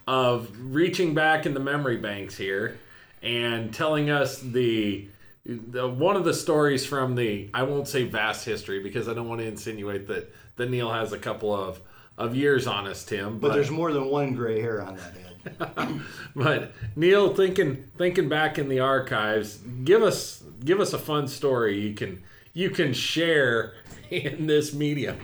of 0.07 0.51
reaching 0.59 1.15
back 1.15 1.45
in 1.45 1.53
the 1.53 1.61
memory 1.61 1.99
banks 1.99 2.37
here 2.37 2.79
and 3.23 3.73
telling 3.75 4.09
us 4.09 4.41
the 4.41 4.51
the, 4.51 5.09
one 5.47 6.17
of 6.17 6.25
the 6.25 6.35
stories 6.35 6.85
from 6.85 7.15
the 7.15 7.49
I 7.55 7.63
won't 7.63 7.89
say 7.89 8.05
vast 8.05 8.45
history 8.45 8.83
because 8.83 9.09
I 9.09 9.15
don't 9.15 9.29
want 9.29 9.41
to 9.41 9.47
insinuate 9.47 10.07
that 10.09 10.33
that 10.57 10.71
Neil 10.71 10.93
has 10.93 11.13
a 11.13 11.19
couple 11.19 11.55
of 11.55 11.81
of 12.19 12.37
years 12.37 12.67
on 12.67 12.87
us, 12.87 13.05
Tim. 13.05 13.39
But, 13.39 13.49
but 13.49 13.55
there's 13.55 13.71
more 13.71 13.93
than 13.93 14.07
one 14.07 14.35
gray 14.35 14.61
hair 14.61 14.83
on 14.83 14.97
that 14.97 15.15
head. 15.15 16.01
but 16.37 16.73
Neil, 16.97 17.35
thinking 17.35 17.91
thinking 17.97 18.29
back 18.29 18.59
in 18.59 18.69
the 18.69 18.81
archives, 18.81 19.57
give 19.85 20.03
us 20.03 20.43
give 20.65 20.81
us 20.81 20.93
a 20.93 20.99
fun 20.99 21.27
story 21.27 21.81
you 21.81 21.95
can 21.95 22.23
you 22.53 22.69
can 22.69 22.93
share 22.93 23.75
in 24.11 24.47
this 24.47 24.75
medium. 24.75 25.19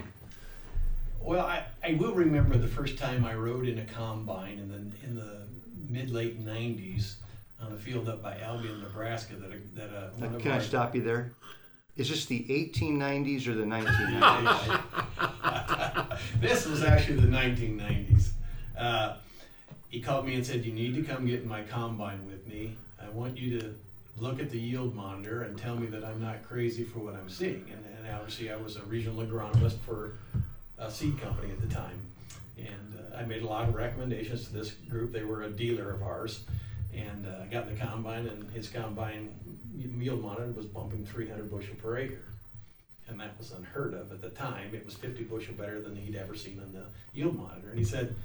Well, 1.21 1.45
I, 1.45 1.65
I 1.85 1.95
will 1.95 2.15
remember 2.15 2.57
the 2.57 2.69
first 2.69 2.99
time 2.99 3.25
I 3.25 3.35
rode 3.35 3.67
in 3.67 3.79
a 3.79 3.85
combine 3.85 4.59
in 4.59 4.69
the 4.71 5.07
in 5.07 5.15
the 5.15 5.43
mid 5.91 6.11
late 6.11 6.43
'90s 6.43 7.17
on 7.61 7.73
a 7.73 7.77
field 7.77 8.09
up 8.09 8.23
by 8.23 8.39
Albion, 8.41 8.81
Nebraska. 8.83 9.35
That 9.37 9.75
that 9.75 9.91
uh, 9.97 10.09
one 10.17 10.41
Can 10.41 10.53
I 10.53 10.61
stop 10.61 10.95
you 10.95 11.03
there? 11.03 11.33
Is 11.97 12.11
this 12.11 12.27
the 12.27 12.45
1890s 12.45 13.47
or 13.47 13.55
the 13.55 13.65
1990s? 15.45 16.19
this 16.41 16.67
was 16.67 16.85
actually 16.85 17.21
the 17.21 17.29
1990s. 17.29 18.29
Uh, 18.77 19.17
he 19.89 20.01
called 20.01 20.27
me 20.27 20.35
and 20.35 20.45
said, 20.45 20.65
"You 20.65 20.73
need 20.73 20.95
to 20.95 21.03
come 21.03 21.27
get 21.27 21.43
in 21.43 21.49
my 21.49 21.63
combine 21.63 22.27
with 22.27 22.47
me. 22.47 22.77
I 23.03 23.09
want 23.11 23.39
you 23.39 23.59
to 23.61 23.75
look 24.19 24.41
at 24.41 24.51
the 24.51 24.59
yield 24.59 24.95
monitor 24.95 25.43
and 25.43 25.57
tell 25.59 25.77
me 25.77 25.87
that 25.87 26.05
I'm 26.05 26.21
not 26.21 26.43
crazy 26.43 26.85
for 26.85 26.99
what 26.99 27.15
I'm 27.15 27.31
seeing." 27.31 27.65
And, 27.73 27.85
and 27.97 28.15
obviously, 28.15 28.51
I 28.51 28.57
was 28.57 28.77
a 28.77 28.83
regional 28.83 29.25
agronomist 29.25 29.79
for 29.87 30.17
a 30.79 30.91
seed 30.91 31.19
company 31.19 31.51
at 31.51 31.61
the 31.67 31.75
time, 31.75 31.99
and 32.59 32.99
uh, 32.99 33.17
I 33.17 33.25
made 33.25 33.41
a 33.43 33.47
lot 33.47 33.67
of 33.67 33.75
recommendations 33.75 34.49
to 34.49 34.53
this 34.53 34.73
group. 34.73 35.13
They 35.13 35.25
were 35.25 35.45
a 35.45 35.51
dealer 35.51 35.91
of 35.91 36.03
ours 36.03 36.45
and 36.97 37.27
uh, 37.27 37.45
got 37.51 37.69
in 37.69 37.75
the 37.75 37.81
combine, 37.81 38.27
and 38.27 38.51
his 38.53 38.69
combine 38.69 39.35
yield 39.75 40.23
monitor 40.23 40.51
was 40.53 40.67
bumping 40.67 41.05
300 41.05 41.51
bushel 41.51 41.75
per 41.77 41.99
acre. 41.99 42.25
And 43.09 43.21
that 43.21 43.39
was 43.39 43.53
unheard 43.53 43.95
of 43.95 44.11
at 44.11 44.21
the 44.21 44.31
time. 44.31 44.75
It 44.75 44.85
was 44.85 44.95
50 44.95 45.25
bushel 45.25 45.55
better 45.55 45.81
than 45.81 45.95
he'd 45.95 46.17
ever 46.17 46.35
seen 46.35 46.59
on 46.59 46.73
the 46.73 46.87
yield 47.13 47.37
monitor. 47.37 47.69
And 47.71 47.79
he 47.79 47.85
said, 47.85 48.17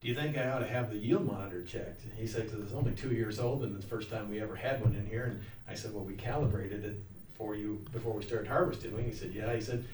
Do 0.00 0.08
you 0.08 0.14
think 0.14 0.38
I 0.38 0.50
ought 0.50 0.60
to 0.60 0.68
have 0.68 0.90
the 0.90 0.98
yield 0.98 1.26
monitor 1.26 1.62
checked? 1.64 2.02
he 2.16 2.26
said, 2.26 2.44
Because 2.44 2.60
it's 2.64 2.72
only 2.72 2.92
two 2.92 3.12
years 3.12 3.40
old, 3.40 3.64
and 3.64 3.74
it's 3.74 3.84
the 3.84 3.90
first 3.90 4.10
time 4.10 4.30
we 4.30 4.40
ever 4.40 4.54
had 4.54 4.80
one 4.80 4.94
in 4.94 5.06
here. 5.06 5.24
And 5.24 5.40
I 5.68 5.74
said, 5.74 5.92
Well, 5.92 6.04
we 6.04 6.14
calibrated 6.14 6.84
it 6.84 7.02
for 7.36 7.56
you 7.56 7.84
before 7.92 8.12
we 8.12 8.22
started 8.22 8.46
harvesting. 8.46 8.92
And 8.94 9.04
he 9.04 9.12
said, 9.12 9.32
Yeah. 9.32 9.52
He 9.54 9.60
said, 9.60 9.84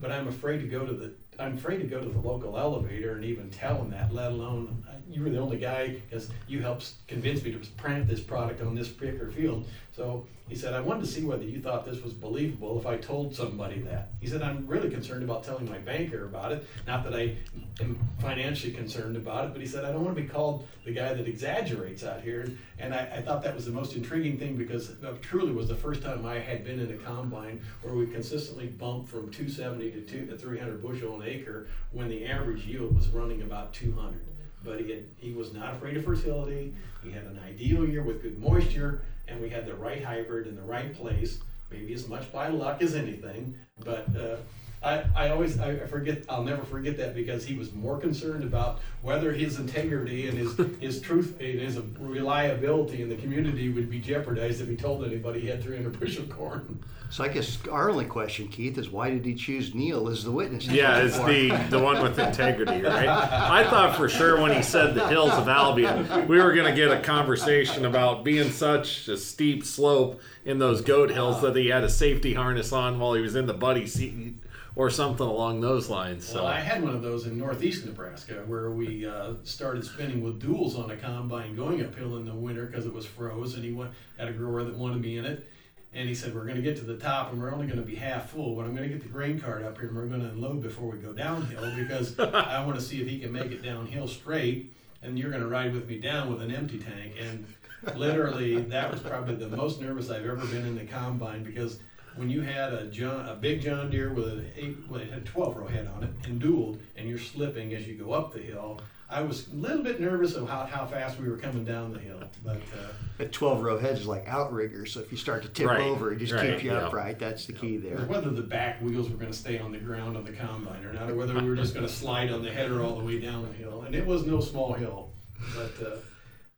But 0.00 0.10
I'm 0.10 0.28
afraid 0.28 0.58
to 0.62 0.66
go 0.66 0.86
to 0.86 0.92
the 0.92 1.12
I'm 1.38 1.56
afraid 1.56 1.78
to 1.78 1.86
go 1.86 2.00
to 2.00 2.08
the 2.08 2.18
local 2.18 2.56
elevator 2.56 3.12
and 3.16 3.24
even 3.24 3.50
tell 3.50 3.76
them 3.78 3.90
that, 3.90 4.14
let 4.14 4.32
alone 4.32 4.84
you 5.10 5.22
were 5.22 5.30
the 5.30 5.38
only 5.38 5.58
guy 5.58 5.88
because 5.88 6.30
you 6.48 6.62
helped 6.62 6.92
convince 7.06 7.42
me 7.42 7.52
to 7.52 7.58
plant 7.76 8.06
this 8.06 8.20
product 8.20 8.60
on 8.62 8.74
this 8.74 8.88
particular 8.88 9.30
field. 9.30 9.66
So 9.94 10.26
he 10.48 10.56
said, 10.56 10.74
I 10.74 10.80
wanted 10.80 11.00
to 11.02 11.06
see 11.06 11.22
whether 11.22 11.44
you 11.44 11.60
thought 11.60 11.84
this 11.84 12.02
was 12.02 12.12
believable 12.12 12.78
if 12.78 12.86
I 12.86 12.96
told 12.96 13.34
somebody 13.34 13.78
that. 13.80 14.08
He 14.20 14.26
said, 14.26 14.42
I'm 14.42 14.66
really 14.66 14.90
concerned 14.90 15.22
about 15.22 15.44
telling 15.44 15.68
my 15.68 15.78
banker 15.78 16.24
about 16.24 16.52
it. 16.52 16.66
Not 16.86 17.04
that 17.04 17.14
I 17.14 17.36
am 17.80 17.98
financially 18.18 18.72
concerned 18.72 19.16
about 19.16 19.46
it, 19.46 19.52
but 19.52 19.60
he 19.60 19.66
said, 19.66 19.84
I 19.84 19.92
don't 19.92 20.04
want 20.04 20.16
to 20.16 20.22
be 20.22 20.28
called 20.28 20.66
the 20.84 20.92
guy 20.92 21.14
that 21.14 21.26
exaggerates 21.26 22.04
out 22.04 22.20
here. 22.20 22.50
And 22.78 22.94
I, 22.94 23.08
I 23.16 23.22
thought 23.22 23.42
that 23.44 23.54
was 23.54 23.64
the 23.64 23.72
most 23.72 23.94
intriguing 23.94 24.38
thing 24.38 24.56
because 24.56 24.92
truly 25.22 25.52
was 25.52 25.68
the 25.68 25.76
first 25.76 26.02
time 26.02 26.26
I 26.26 26.40
had 26.40 26.64
been 26.64 26.80
in 26.80 26.90
a 26.90 26.96
combine 26.96 27.62
where 27.82 27.94
we 27.94 28.06
consistently 28.06 28.66
bumped 28.66 29.08
from 29.08 29.30
270 29.30 29.92
to, 29.92 30.00
two, 30.02 30.26
to 30.26 30.36
300 30.36 30.82
bushel 30.82 31.22
acre 31.24 31.68
when 31.92 32.08
the 32.08 32.26
average 32.26 32.64
yield 32.64 32.94
was 32.94 33.08
running 33.08 33.42
about 33.42 33.72
200 33.72 34.24
but 34.64 34.80
he, 34.80 34.90
had, 34.90 35.04
he 35.16 35.32
was 35.32 35.52
not 35.52 35.74
afraid 35.74 35.96
of 35.96 36.04
fertility. 36.04 36.74
He 37.02 37.10
had 37.10 37.24
an 37.24 37.38
ideal 37.46 37.86
year 37.86 38.02
with 38.02 38.22
good 38.22 38.38
moisture, 38.38 39.02
and 39.28 39.40
we 39.40 39.50
had 39.50 39.66
the 39.66 39.74
right 39.74 40.02
hybrid 40.02 40.46
in 40.46 40.56
the 40.56 40.62
right 40.62 40.92
place. 40.94 41.38
Maybe 41.70 41.92
as 41.92 42.08
much 42.08 42.32
by 42.32 42.48
luck 42.48 42.82
as 42.82 42.94
anything, 42.94 43.56
but 43.84 44.06
uh, 44.16 44.36
I, 44.82 45.04
I 45.16 45.28
always 45.30 45.58
I 45.58 45.76
forget 45.86 46.24
I'll 46.28 46.44
never 46.44 46.62
forget 46.62 46.96
that 46.98 47.14
because 47.14 47.44
he 47.44 47.54
was 47.54 47.72
more 47.72 47.98
concerned 47.98 48.44
about 48.44 48.80
whether 49.02 49.32
his 49.32 49.58
integrity 49.58 50.28
and 50.28 50.38
his 50.38 50.56
his 50.80 51.00
truth 51.00 51.36
and 51.40 51.58
his 51.58 51.80
reliability 51.98 53.02
in 53.02 53.08
the 53.08 53.16
community 53.16 53.70
would 53.70 53.90
be 53.90 53.98
jeopardized 53.98 54.60
if 54.60 54.68
he 54.68 54.76
told 54.76 55.04
anybody 55.04 55.40
he 55.40 55.48
had 55.48 55.62
300 55.62 55.98
bushel 55.98 56.26
corn. 56.26 56.80
So 57.10 57.22
I 57.22 57.28
guess 57.28 57.58
our 57.70 57.90
only 57.90 58.06
question, 58.06 58.48
Keith, 58.48 58.76
is 58.76 58.90
why 58.90 59.10
did 59.10 59.24
he 59.24 59.34
choose 59.34 59.72
Neil 59.74 60.08
as 60.08 60.24
the 60.24 60.32
witness? 60.32 60.66
Yeah, 60.66 60.96
as 60.96 61.16
the 61.18 61.50
the 61.70 61.78
one 61.78 62.02
with 62.02 62.18
integrity, 62.18 62.82
right? 62.82 63.08
I 63.08 63.62
thought 63.70 63.96
for 63.96 64.08
sure 64.08 64.40
when 64.40 64.52
he 64.52 64.62
said 64.62 64.94
the 64.94 65.06
hills 65.06 65.30
of 65.32 65.48
Albion, 65.48 66.26
we 66.26 66.38
were 66.38 66.52
going 66.52 66.66
to 66.68 66.74
get 66.74 66.90
a 66.90 67.00
conversation 67.00 67.84
about 67.84 68.24
being 68.24 68.50
such 68.50 69.06
a 69.06 69.16
steep 69.16 69.64
slope 69.64 70.20
in 70.44 70.58
those 70.58 70.80
goat 70.80 71.10
hills 71.10 71.40
that 71.42 71.54
he 71.54 71.68
had 71.68 71.84
a 71.84 71.88
safety 71.88 72.34
harness 72.34 72.72
on 72.72 72.98
while 72.98 73.14
he 73.14 73.22
was 73.22 73.36
in 73.36 73.46
the 73.46 73.54
buddy 73.54 73.86
seat 73.86 74.34
or 74.76 74.90
something 74.90 75.26
along 75.26 75.60
those 75.60 75.88
lines. 75.88 76.26
So 76.26 76.42
well, 76.42 76.46
I 76.46 76.58
had 76.58 76.82
one 76.82 76.94
of 76.96 77.02
those 77.02 77.26
in 77.26 77.38
northeast 77.38 77.86
Nebraska 77.86 78.42
where 78.46 78.70
we 78.70 79.06
uh, 79.06 79.34
started 79.44 79.84
spinning 79.84 80.20
with 80.22 80.42
duals 80.42 80.76
on 80.76 80.90
a 80.90 80.96
combine 80.96 81.54
going 81.54 81.84
uphill 81.84 82.16
in 82.16 82.24
the 82.24 82.34
winter 82.34 82.66
because 82.66 82.86
it 82.86 82.92
was 82.92 83.06
froze, 83.06 83.54
and 83.54 83.64
he 83.64 83.72
went, 83.72 83.92
had 84.18 84.28
a 84.28 84.32
grower 84.32 84.64
that 84.64 84.74
wanted 84.76 85.00
me 85.00 85.16
in 85.16 85.24
it. 85.24 85.48
And 85.94 86.08
he 86.08 86.14
said, 86.14 86.34
We're 86.34 86.44
going 86.44 86.56
to 86.56 86.62
get 86.62 86.76
to 86.78 86.84
the 86.84 86.96
top 86.96 87.32
and 87.32 87.40
we're 87.40 87.52
only 87.52 87.66
going 87.66 87.78
to 87.78 87.84
be 87.84 87.94
half 87.94 88.30
full, 88.30 88.56
but 88.56 88.64
I'm 88.64 88.74
going 88.74 88.88
to 88.88 88.94
get 88.94 89.02
the 89.02 89.08
grain 89.08 89.38
cart 89.38 89.62
up 89.62 89.78
here 89.78 89.88
and 89.88 89.96
we're 89.96 90.06
going 90.06 90.22
to 90.22 90.28
unload 90.28 90.62
before 90.62 90.90
we 90.90 90.98
go 90.98 91.12
downhill 91.12 91.70
because 91.76 92.18
I 92.18 92.64
want 92.64 92.78
to 92.78 92.84
see 92.84 93.00
if 93.00 93.08
he 93.08 93.18
can 93.18 93.32
make 93.32 93.52
it 93.52 93.62
downhill 93.62 94.08
straight. 94.08 94.72
And 95.02 95.18
you're 95.18 95.30
going 95.30 95.42
to 95.42 95.48
ride 95.48 95.74
with 95.74 95.86
me 95.86 95.98
down 95.98 96.32
with 96.32 96.40
an 96.40 96.50
empty 96.50 96.78
tank. 96.78 97.14
And 97.20 97.46
literally, 97.94 98.60
that 98.62 98.90
was 98.90 99.00
probably 99.00 99.34
the 99.34 99.54
most 99.54 99.80
nervous 99.80 100.10
I've 100.10 100.24
ever 100.24 100.46
been 100.46 100.66
in 100.66 100.76
the 100.76 100.86
combine 100.86 101.44
because 101.44 101.78
when 102.16 102.30
you 102.30 102.42
had 102.42 102.72
a 102.72 102.86
John, 102.86 103.28
a 103.28 103.34
big 103.34 103.60
John 103.60 103.90
Deere 103.90 104.12
with 104.12 104.28
an 104.28 104.50
eight, 104.56 104.76
well, 104.88 105.00
it 105.00 105.10
had 105.10 105.22
a 105.22 105.24
12 105.24 105.56
row 105.56 105.66
head 105.66 105.90
on 105.94 106.04
it 106.04 106.10
and 106.24 106.40
dualed, 106.40 106.78
and 106.96 107.08
you're 107.08 107.18
slipping 107.18 107.74
as 107.74 107.86
you 107.86 107.94
go 107.94 108.12
up 108.12 108.32
the 108.32 108.38
hill, 108.38 108.80
I 109.10 109.20
was 109.22 109.48
a 109.48 109.54
little 109.54 109.82
bit 109.82 110.00
nervous 110.00 110.34
of 110.34 110.48
how, 110.48 110.64
how 110.64 110.86
fast 110.86 111.20
we 111.20 111.28
were 111.28 111.36
coming 111.36 111.64
down 111.64 111.92
the 111.92 111.98
hill, 111.98 112.20
but 112.42 112.56
uh, 112.56 112.88
A 113.20 113.26
12 113.26 113.62
row 113.62 113.78
hedge 113.78 114.00
is 114.00 114.06
like 114.06 114.26
outriggers, 114.26 114.92
so 114.92 115.00
if 115.00 115.12
you 115.12 115.18
start 115.18 115.42
to 115.42 115.48
tip 115.48 115.66
Right, 115.68 115.80
over, 115.82 116.12
it 116.12 116.16
just 116.18 116.32
right, 116.32 116.50
keeps 116.52 116.62
you 116.62 116.72
yeah. 116.72 116.86
upright. 116.86 117.18
That's 117.18 117.46
the 117.46 117.52
key 117.52 117.76
there. 117.76 117.98
whether 118.06 118.30
the 118.30 118.42
back 118.42 118.80
wheels 118.80 119.10
were 119.10 119.16
going 119.16 119.30
to 119.30 119.36
stay 119.36 119.58
on 119.58 119.72
the 119.72 119.78
ground 119.78 120.16
on 120.16 120.24
the 120.24 120.32
combine 120.32 120.84
or 120.84 120.92
not, 120.94 121.10
or 121.10 121.14
whether 121.14 121.34
we 121.38 121.48
were 121.48 121.54
just 121.56 121.74
going 121.74 121.86
to 121.86 121.92
slide 121.92 122.30
on 122.32 122.42
the 122.42 122.50
header 122.50 122.82
all 122.82 122.96
the 122.98 123.04
way 123.04 123.20
down 123.20 123.46
the 123.46 123.52
hill, 123.52 123.82
and 123.82 123.94
it 123.94 124.06
was 124.06 124.26
no 124.26 124.40
small 124.40 124.72
hill, 124.72 125.10
but 125.54 125.86
uh, 125.86 125.96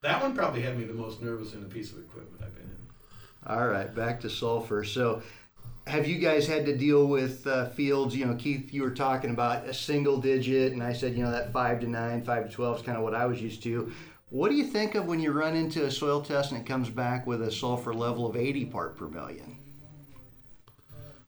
that 0.02 0.22
one 0.22 0.34
probably 0.34 0.62
had 0.62 0.78
me 0.78 0.84
the 0.84 0.94
most 0.94 1.20
nervous 1.20 1.52
in 1.52 1.62
a 1.62 1.66
piece 1.68 1.90
of 1.92 1.98
equipment 1.98 2.40
I've 2.42 2.54
been 2.54 2.64
in. 2.64 2.76
All 3.52 3.66
right, 3.66 3.92
back 3.92 4.20
to 4.20 4.30
sulfur. 4.30 4.84
So, 4.84 5.20
have 5.86 6.06
you 6.06 6.18
guys 6.18 6.46
had 6.46 6.66
to 6.66 6.76
deal 6.76 7.06
with 7.06 7.46
uh, 7.46 7.68
fields? 7.70 8.16
You 8.16 8.26
know, 8.26 8.34
Keith, 8.34 8.74
you 8.74 8.82
were 8.82 8.90
talking 8.90 9.30
about 9.30 9.66
a 9.66 9.74
single 9.74 10.20
digit, 10.20 10.72
and 10.72 10.82
I 10.82 10.92
said, 10.92 11.16
you 11.16 11.22
know, 11.22 11.30
that 11.30 11.52
five 11.52 11.80
to 11.80 11.86
nine, 11.86 12.22
five 12.22 12.48
to 12.48 12.54
twelve 12.54 12.78
is 12.78 12.82
kind 12.82 12.98
of 12.98 13.04
what 13.04 13.14
I 13.14 13.26
was 13.26 13.40
used 13.40 13.62
to. 13.64 13.92
What 14.30 14.50
do 14.50 14.56
you 14.56 14.64
think 14.64 14.96
of 14.96 15.06
when 15.06 15.20
you 15.20 15.30
run 15.30 15.54
into 15.54 15.84
a 15.84 15.90
soil 15.90 16.20
test 16.20 16.50
and 16.50 16.60
it 16.60 16.66
comes 16.66 16.90
back 16.90 17.26
with 17.26 17.42
a 17.42 17.52
sulfur 17.52 17.94
level 17.94 18.26
of 18.26 18.36
80 18.36 18.64
part 18.66 18.96
per 18.96 19.06
million? 19.06 19.56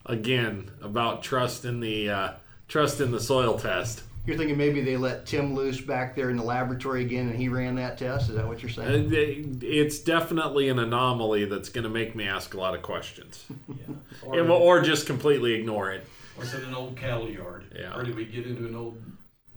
Again, 0.04 0.72
about 0.82 1.22
trust 1.22 1.64
in 1.64 1.78
the 1.78 2.10
uh, 2.10 2.32
trust 2.66 3.00
in 3.00 3.12
the 3.12 3.20
soil 3.20 3.58
test. 3.58 4.02
You're 4.28 4.36
thinking 4.36 4.58
maybe 4.58 4.82
they 4.82 4.98
let 4.98 5.24
Tim 5.24 5.54
loose 5.54 5.80
back 5.80 6.14
there 6.14 6.28
in 6.28 6.36
the 6.36 6.42
laboratory 6.42 7.02
again 7.02 7.30
and 7.30 7.36
he 7.38 7.48
ran 7.48 7.76
that 7.76 7.96
test? 7.96 8.28
Is 8.28 8.36
that 8.36 8.46
what 8.46 8.62
you're 8.62 8.68
saying? 8.70 9.06
Uh, 9.06 9.56
It's 9.62 10.00
definitely 10.00 10.68
an 10.68 10.78
anomaly 10.78 11.46
that's 11.46 11.70
going 11.70 11.84
to 11.84 11.88
make 11.88 12.14
me 12.14 12.28
ask 12.28 12.52
a 12.52 12.58
lot 12.58 12.74
of 12.74 12.82
questions, 12.82 13.46
Yeah. 13.68 13.94
or, 14.22 14.40
or 14.50 14.82
just 14.82 15.06
completely 15.06 15.54
ignore 15.54 15.92
it. 15.92 16.06
Or 16.36 16.44
is 16.44 16.52
it 16.52 16.62
an 16.64 16.74
old 16.74 16.94
cattle 16.94 17.26
yard? 17.30 17.72
Yeah. 17.74 17.96
Or 17.96 18.04
did 18.04 18.16
we 18.16 18.26
get 18.26 18.44
into 18.46 18.66
an 18.66 18.76
old 18.76 19.02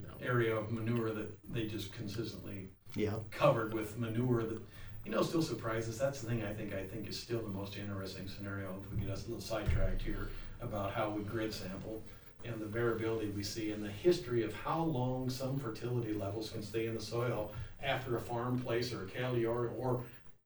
No. 0.01 0.07
area 0.25 0.55
of 0.55 0.71
manure 0.71 1.11
that 1.11 1.37
they 1.53 1.65
just 1.67 1.91
consistently 1.91 2.69
Yeah. 2.95 3.15
covered 3.29 3.73
with 3.73 3.99
manure 3.99 4.43
that, 4.43 4.61
you 5.03 5.11
know, 5.11 5.21
still 5.21 5.41
surprises. 5.41 5.97
That's 5.97 6.21
the 6.21 6.29
thing 6.29 6.43
I 6.43 6.53
think 6.53 6.73
I 6.73 6.85
think 6.85 7.09
is 7.09 7.19
still 7.19 7.41
the 7.41 7.49
most 7.49 7.75
interesting 7.77 8.25
scenario. 8.29 8.73
If 8.81 8.89
we 8.97 9.01
get 9.05 9.09
us 9.11 9.25
a 9.25 9.27
little 9.27 9.41
sidetracked 9.41 10.01
here 10.01 10.29
about 10.61 10.93
how 10.93 11.09
we 11.09 11.23
grid 11.23 11.53
sample 11.53 12.01
and 12.45 12.59
the 12.59 12.65
variability 12.65 13.29
we 13.29 13.43
see 13.43 13.71
and 13.71 13.83
the 13.83 13.89
history 13.89 14.43
of 14.43 14.53
how 14.53 14.83
long 14.83 15.29
some 15.29 15.57
fertility 15.59 16.13
levels 16.13 16.49
can 16.49 16.63
stay 16.63 16.87
in 16.87 16.95
the 16.95 17.01
soil 17.01 17.51
after 17.81 18.15
a 18.15 18.19
farm 18.19 18.59
place 18.59 18.93
or 18.93 19.03
a 19.03 19.07
cattle 19.07 19.37
yard 19.37 19.71
or 19.77 20.01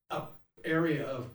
a 0.09 0.23
area 0.63 1.05
of 1.05 1.27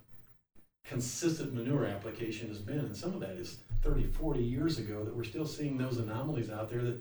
consistent 0.85 1.55
manure 1.55 1.87
application 1.87 2.49
has 2.49 2.59
been. 2.59 2.79
And 2.79 2.97
some 2.97 3.15
of 3.15 3.21
that 3.21 3.37
is 3.37 3.59
30, 3.83 4.07
40 4.07 4.41
years 4.41 4.79
ago 4.79 5.05
that 5.05 5.15
we're 5.15 5.25
still 5.25 5.47
seeing 5.47 5.79
those 5.79 5.99
anomalies 5.99 6.51
out 6.51 6.71
there 6.71 6.83
that, 6.83 7.01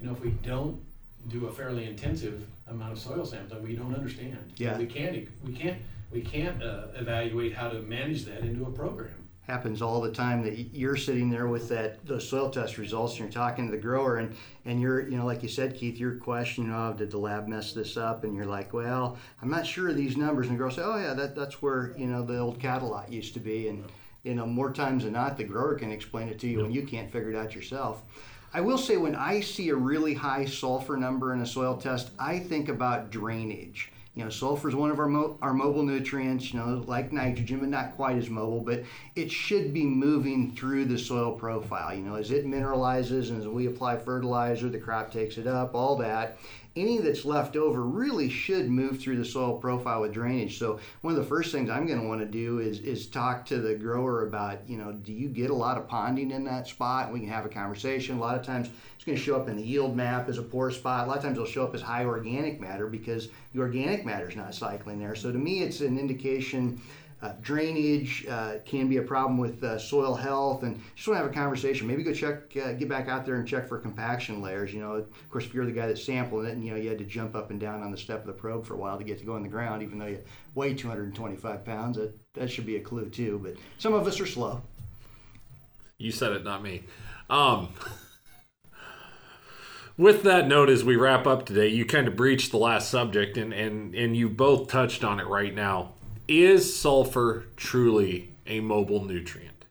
you 0.00 0.06
know, 0.06 0.12
if 0.12 0.20
we 0.20 0.30
don't 0.42 0.80
do 1.28 1.46
a 1.46 1.52
fairly 1.52 1.84
intensive 1.86 2.46
amount 2.68 2.92
of 2.92 2.98
soil 2.98 3.24
sampling, 3.24 3.62
we 3.62 3.74
don't 3.74 3.94
understand. 3.94 4.52
Yeah. 4.56 4.78
We 4.78 4.86
can't, 4.86 5.28
we 5.44 5.52
can't, 5.52 5.78
we 6.12 6.20
can't 6.20 6.62
uh, 6.62 6.86
evaluate 6.94 7.54
how 7.54 7.68
to 7.68 7.80
manage 7.80 8.24
that 8.26 8.40
into 8.40 8.64
a 8.64 8.70
program. 8.70 9.23
Happens 9.46 9.82
all 9.82 10.00
the 10.00 10.10
time 10.10 10.42
that 10.42 10.54
you're 10.74 10.96
sitting 10.96 11.28
there 11.28 11.48
with 11.48 11.68
that 11.68 12.04
those 12.06 12.26
soil 12.26 12.48
test 12.48 12.78
results 12.78 13.12
and 13.12 13.20
you're 13.20 13.28
talking 13.28 13.66
to 13.66 13.70
the 13.70 13.80
grower 13.80 14.16
and 14.16 14.34
and 14.64 14.80
you're 14.80 15.06
you 15.08 15.18
know 15.18 15.26
like 15.26 15.42
you 15.42 15.48
said 15.48 15.76
Keith 15.76 15.98
you're 15.98 16.16
questioning 16.16 16.72
oh 16.72 16.94
did 16.96 17.10
the 17.10 17.18
lab 17.18 17.46
mess 17.46 17.72
this 17.72 17.96
up? 17.96 18.24
And 18.24 18.34
you're 18.34 18.46
like 18.46 18.72
well 18.72 19.18
I'm 19.42 19.50
not 19.50 19.66
sure 19.66 19.90
of 19.90 19.96
these 19.96 20.16
numbers. 20.16 20.46
And 20.46 20.54
the 20.54 20.58
grower 20.58 20.70
say 20.70 20.82
oh 20.82 20.96
yeah 20.96 21.14
that 21.14 21.36
that's 21.36 21.60
where 21.60 21.94
you 21.98 22.06
know 22.06 22.24
the 22.24 22.38
old 22.38 22.58
cattle 22.58 22.90
lot 22.90 23.12
used 23.12 23.34
to 23.34 23.40
be. 23.40 23.68
And 23.68 23.84
you 24.22 24.34
know 24.34 24.46
more 24.46 24.72
times 24.72 25.04
than 25.04 25.12
not 25.12 25.36
the 25.36 25.44
grower 25.44 25.74
can 25.74 25.92
explain 25.92 26.28
it 26.28 26.38
to 26.40 26.46
you 26.46 26.62
when 26.62 26.72
you 26.72 26.82
can't 26.82 27.12
figure 27.12 27.30
it 27.30 27.36
out 27.36 27.54
yourself. 27.54 28.02
I 28.54 28.60
will 28.60 28.78
say 28.78 28.96
when 28.96 29.16
I 29.16 29.40
see 29.40 29.70
a 29.70 29.74
really 29.74 30.14
high 30.14 30.44
sulfur 30.44 30.96
number 30.96 31.34
in 31.34 31.40
a 31.40 31.46
soil 31.46 31.76
test 31.76 32.12
I 32.18 32.38
think 32.38 32.70
about 32.70 33.10
drainage 33.10 33.90
you 34.14 34.22
know, 34.22 34.30
sulfur 34.30 34.68
is 34.68 34.76
one 34.76 34.92
of 34.92 35.00
our, 35.00 35.08
mo- 35.08 35.36
our 35.42 35.52
mobile 35.52 35.82
nutrients, 35.82 36.52
you 36.52 36.60
know, 36.60 36.84
like 36.86 37.12
nitrogen, 37.12 37.58
but 37.58 37.68
not 37.68 37.96
quite 37.96 38.16
as 38.16 38.30
mobile. 38.30 38.60
But 38.60 38.84
it 39.16 39.30
should 39.30 39.74
be 39.74 39.84
moving 39.84 40.54
through 40.54 40.84
the 40.84 40.98
soil 40.98 41.32
profile. 41.32 41.92
You 41.92 42.02
know, 42.02 42.14
as 42.14 42.30
it 42.30 42.46
mineralizes 42.46 43.30
and 43.30 43.40
as 43.40 43.48
we 43.48 43.66
apply 43.66 43.96
fertilizer, 43.96 44.68
the 44.68 44.78
crop 44.78 45.10
takes 45.10 45.36
it 45.36 45.48
up, 45.48 45.74
all 45.74 45.96
that. 45.96 46.38
Any 46.76 46.98
that's 46.98 47.24
left 47.24 47.54
over 47.54 47.82
really 47.82 48.28
should 48.28 48.68
move 48.68 48.98
through 48.98 49.16
the 49.16 49.24
soil 49.24 49.56
profile 49.58 50.00
with 50.00 50.12
drainage. 50.12 50.58
So 50.58 50.80
one 51.02 51.14
of 51.14 51.20
the 51.20 51.26
first 51.26 51.52
things 51.52 51.70
I'm 51.70 51.86
going 51.86 52.00
to 52.00 52.06
want 52.06 52.20
to 52.20 52.26
do 52.26 52.58
is 52.58 52.80
is 52.80 53.06
talk 53.06 53.46
to 53.46 53.58
the 53.58 53.76
grower 53.76 54.26
about, 54.26 54.68
you 54.68 54.76
know, 54.76 54.90
do 54.90 55.12
you 55.12 55.28
get 55.28 55.50
a 55.50 55.54
lot 55.54 55.78
of 55.78 55.86
ponding 55.86 56.32
in 56.32 56.44
that 56.44 56.66
spot? 56.66 57.12
We 57.12 57.20
can 57.20 57.28
have 57.28 57.46
a 57.46 57.48
conversation. 57.48 58.16
A 58.16 58.20
lot 58.20 58.36
of 58.36 58.44
times 58.44 58.70
it's 58.96 59.04
going 59.04 59.16
to 59.16 59.22
show 59.22 59.36
up 59.36 59.48
in 59.48 59.56
the 59.56 59.62
yield 59.62 59.94
map 59.94 60.28
as 60.28 60.38
a 60.38 60.42
poor 60.42 60.72
spot. 60.72 61.06
A 61.06 61.08
lot 61.08 61.18
of 61.18 61.22
times 61.22 61.36
it'll 61.36 61.46
show 61.46 61.64
up 61.64 61.74
as 61.74 61.82
high 61.82 62.04
organic 62.04 62.60
matter 62.60 62.88
because 62.88 63.28
the 63.52 63.60
organic 63.60 64.04
matter 64.04 64.28
is 64.28 64.34
not 64.34 64.52
cycling 64.52 64.98
there. 64.98 65.14
So 65.14 65.30
to 65.30 65.38
me, 65.38 65.62
it's 65.62 65.80
an 65.80 65.96
indication. 65.96 66.80
Uh, 67.24 67.32
drainage 67.40 68.26
uh, 68.28 68.56
can 68.66 68.86
be 68.86 68.98
a 68.98 69.02
problem 69.02 69.38
with 69.38 69.64
uh, 69.64 69.78
soil 69.78 70.14
health, 70.14 70.62
and 70.62 70.78
just 70.94 71.08
want 71.08 71.16
to 71.16 71.22
have 71.22 71.30
a 71.30 71.34
conversation. 71.34 71.86
Maybe 71.86 72.02
go 72.02 72.12
check, 72.12 72.54
uh, 72.62 72.74
get 72.74 72.86
back 72.86 73.08
out 73.08 73.24
there 73.24 73.36
and 73.36 73.48
check 73.48 73.66
for 73.66 73.78
compaction 73.78 74.42
layers. 74.42 74.74
You 74.74 74.82
know, 74.82 74.92
of 74.96 75.30
course, 75.30 75.46
if 75.46 75.54
you're 75.54 75.64
the 75.64 75.72
guy 75.72 75.86
that's 75.86 76.04
sampling 76.04 76.44
it, 76.44 76.52
and 76.52 76.62
you 76.62 76.72
know 76.72 76.76
you 76.76 76.90
had 76.90 76.98
to 76.98 77.04
jump 77.06 77.34
up 77.34 77.50
and 77.50 77.58
down 77.58 77.82
on 77.82 77.90
the 77.90 77.96
step 77.96 78.20
of 78.20 78.26
the 78.26 78.34
probe 78.34 78.66
for 78.66 78.74
a 78.74 78.76
while 78.76 78.98
to 78.98 79.04
get 79.04 79.18
to 79.20 79.24
go 79.24 79.36
in 79.36 79.42
the 79.42 79.48
ground, 79.48 79.82
even 79.82 79.98
though 79.98 80.04
you 80.04 80.22
weigh 80.54 80.74
225 80.74 81.64
pounds, 81.64 81.96
that 81.96 82.14
that 82.34 82.50
should 82.50 82.66
be 82.66 82.76
a 82.76 82.80
clue 82.80 83.08
too. 83.08 83.40
But 83.42 83.54
some 83.78 83.94
of 83.94 84.06
us 84.06 84.20
are 84.20 84.26
slow. 84.26 84.60
You 85.96 86.12
said 86.12 86.32
it, 86.32 86.44
not 86.44 86.62
me. 86.62 86.82
Um, 87.30 87.70
with 89.96 90.24
that 90.24 90.46
note, 90.46 90.68
as 90.68 90.84
we 90.84 90.96
wrap 90.96 91.26
up 91.26 91.46
today, 91.46 91.68
you 91.68 91.86
kind 91.86 92.06
of 92.06 92.16
breached 92.16 92.50
the 92.50 92.58
last 92.58 92.90
subject, 92.90 93.38
and 93.38 93.54
and 93.54 93.94
and 93.94 94.14
you 94.14 94.28
both 94.28 94.68
touched 94.68 95.02
on 95.04 95.20
it 95.20 95.26
right 95.26 95.54
now. 95.54 95.94
Is 96.26 96.74
sulfur 96.74 97.44
truly 97.54 98.32
a 98.46 98.60
mobile 98.60 99.04
nutrient? 99.04 99.66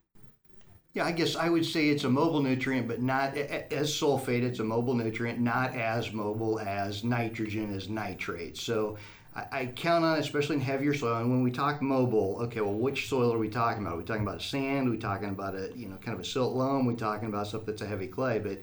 Yeah, 0.93 1.05
I 1.05 1.11
guess 1.11 1.35
I 1.35 1.49
would 1.49 1.65
say 1.65 1.89
it's 1.89 2.03
a 2.03 2.09
mobile 2.09 2.43
nutrient, 2.43 2.87
but 2.87 3.01
not 3.01 3.35
as 3.35 3.89
sulfate. 3.89 4.43
It's 4.43 4.59
a 4.59 4.63
mobile 4.63 4.93
nutrient, 4.93 5.39
not 5.39 5.75
as 5.75 6.13
mobile 6.13 6.59
as 6.59 7.03
nitrogen, 7.03 7.73
as 7.75 7.89
nitrate. 7.89 8.55
So 8.55 8.97
I, 9.35 9.45
I 9.51 9.65
count 9.65 10.05
on, 10.05 10.19
especially 10.19 10.57
in 10.57 10.61
heavier 10.61 10.93
soil. 10.93 11.17
And 11.17 11.31
when 11.31 11.41
we 11.41 11.49
talk 11.49 11.81
mobile, 11.81 12.37
okay, 12.43 12.61
well, 12.61 12.75
which 12.75 13.09
soil 13.09 13.33
are 13.33 13.39
we 13.39 13.49
talking 13.49 13.81
about? 13.81 13.95
Are 13.95 13.97
we 13.97 14.03
talking 14.03 14.21
about 14.21 14.43
sand? 14.43 14.87
Are 14.87 14.91
we 14.91 14.99
talking 14.99 15.29
about 15.29 15.55
a 15.55 15.71
you 15.75 15.87
know 15.87 15.95
kind 15.95 16.13
of 16.13 16.21
a 16.21 16.25
silt 16.25 16.53
loam? 16.53 16.87
Are 16.87 16.91
we 16.91 16.95
talking 16.95 17.29
about 17.29 17.47
stuff 17.47 17.65
that's 17.65 17.81
a 17.81 17.87
heavy 17.87 18.05
clay? 18.05 18.37
But 18.37 18.59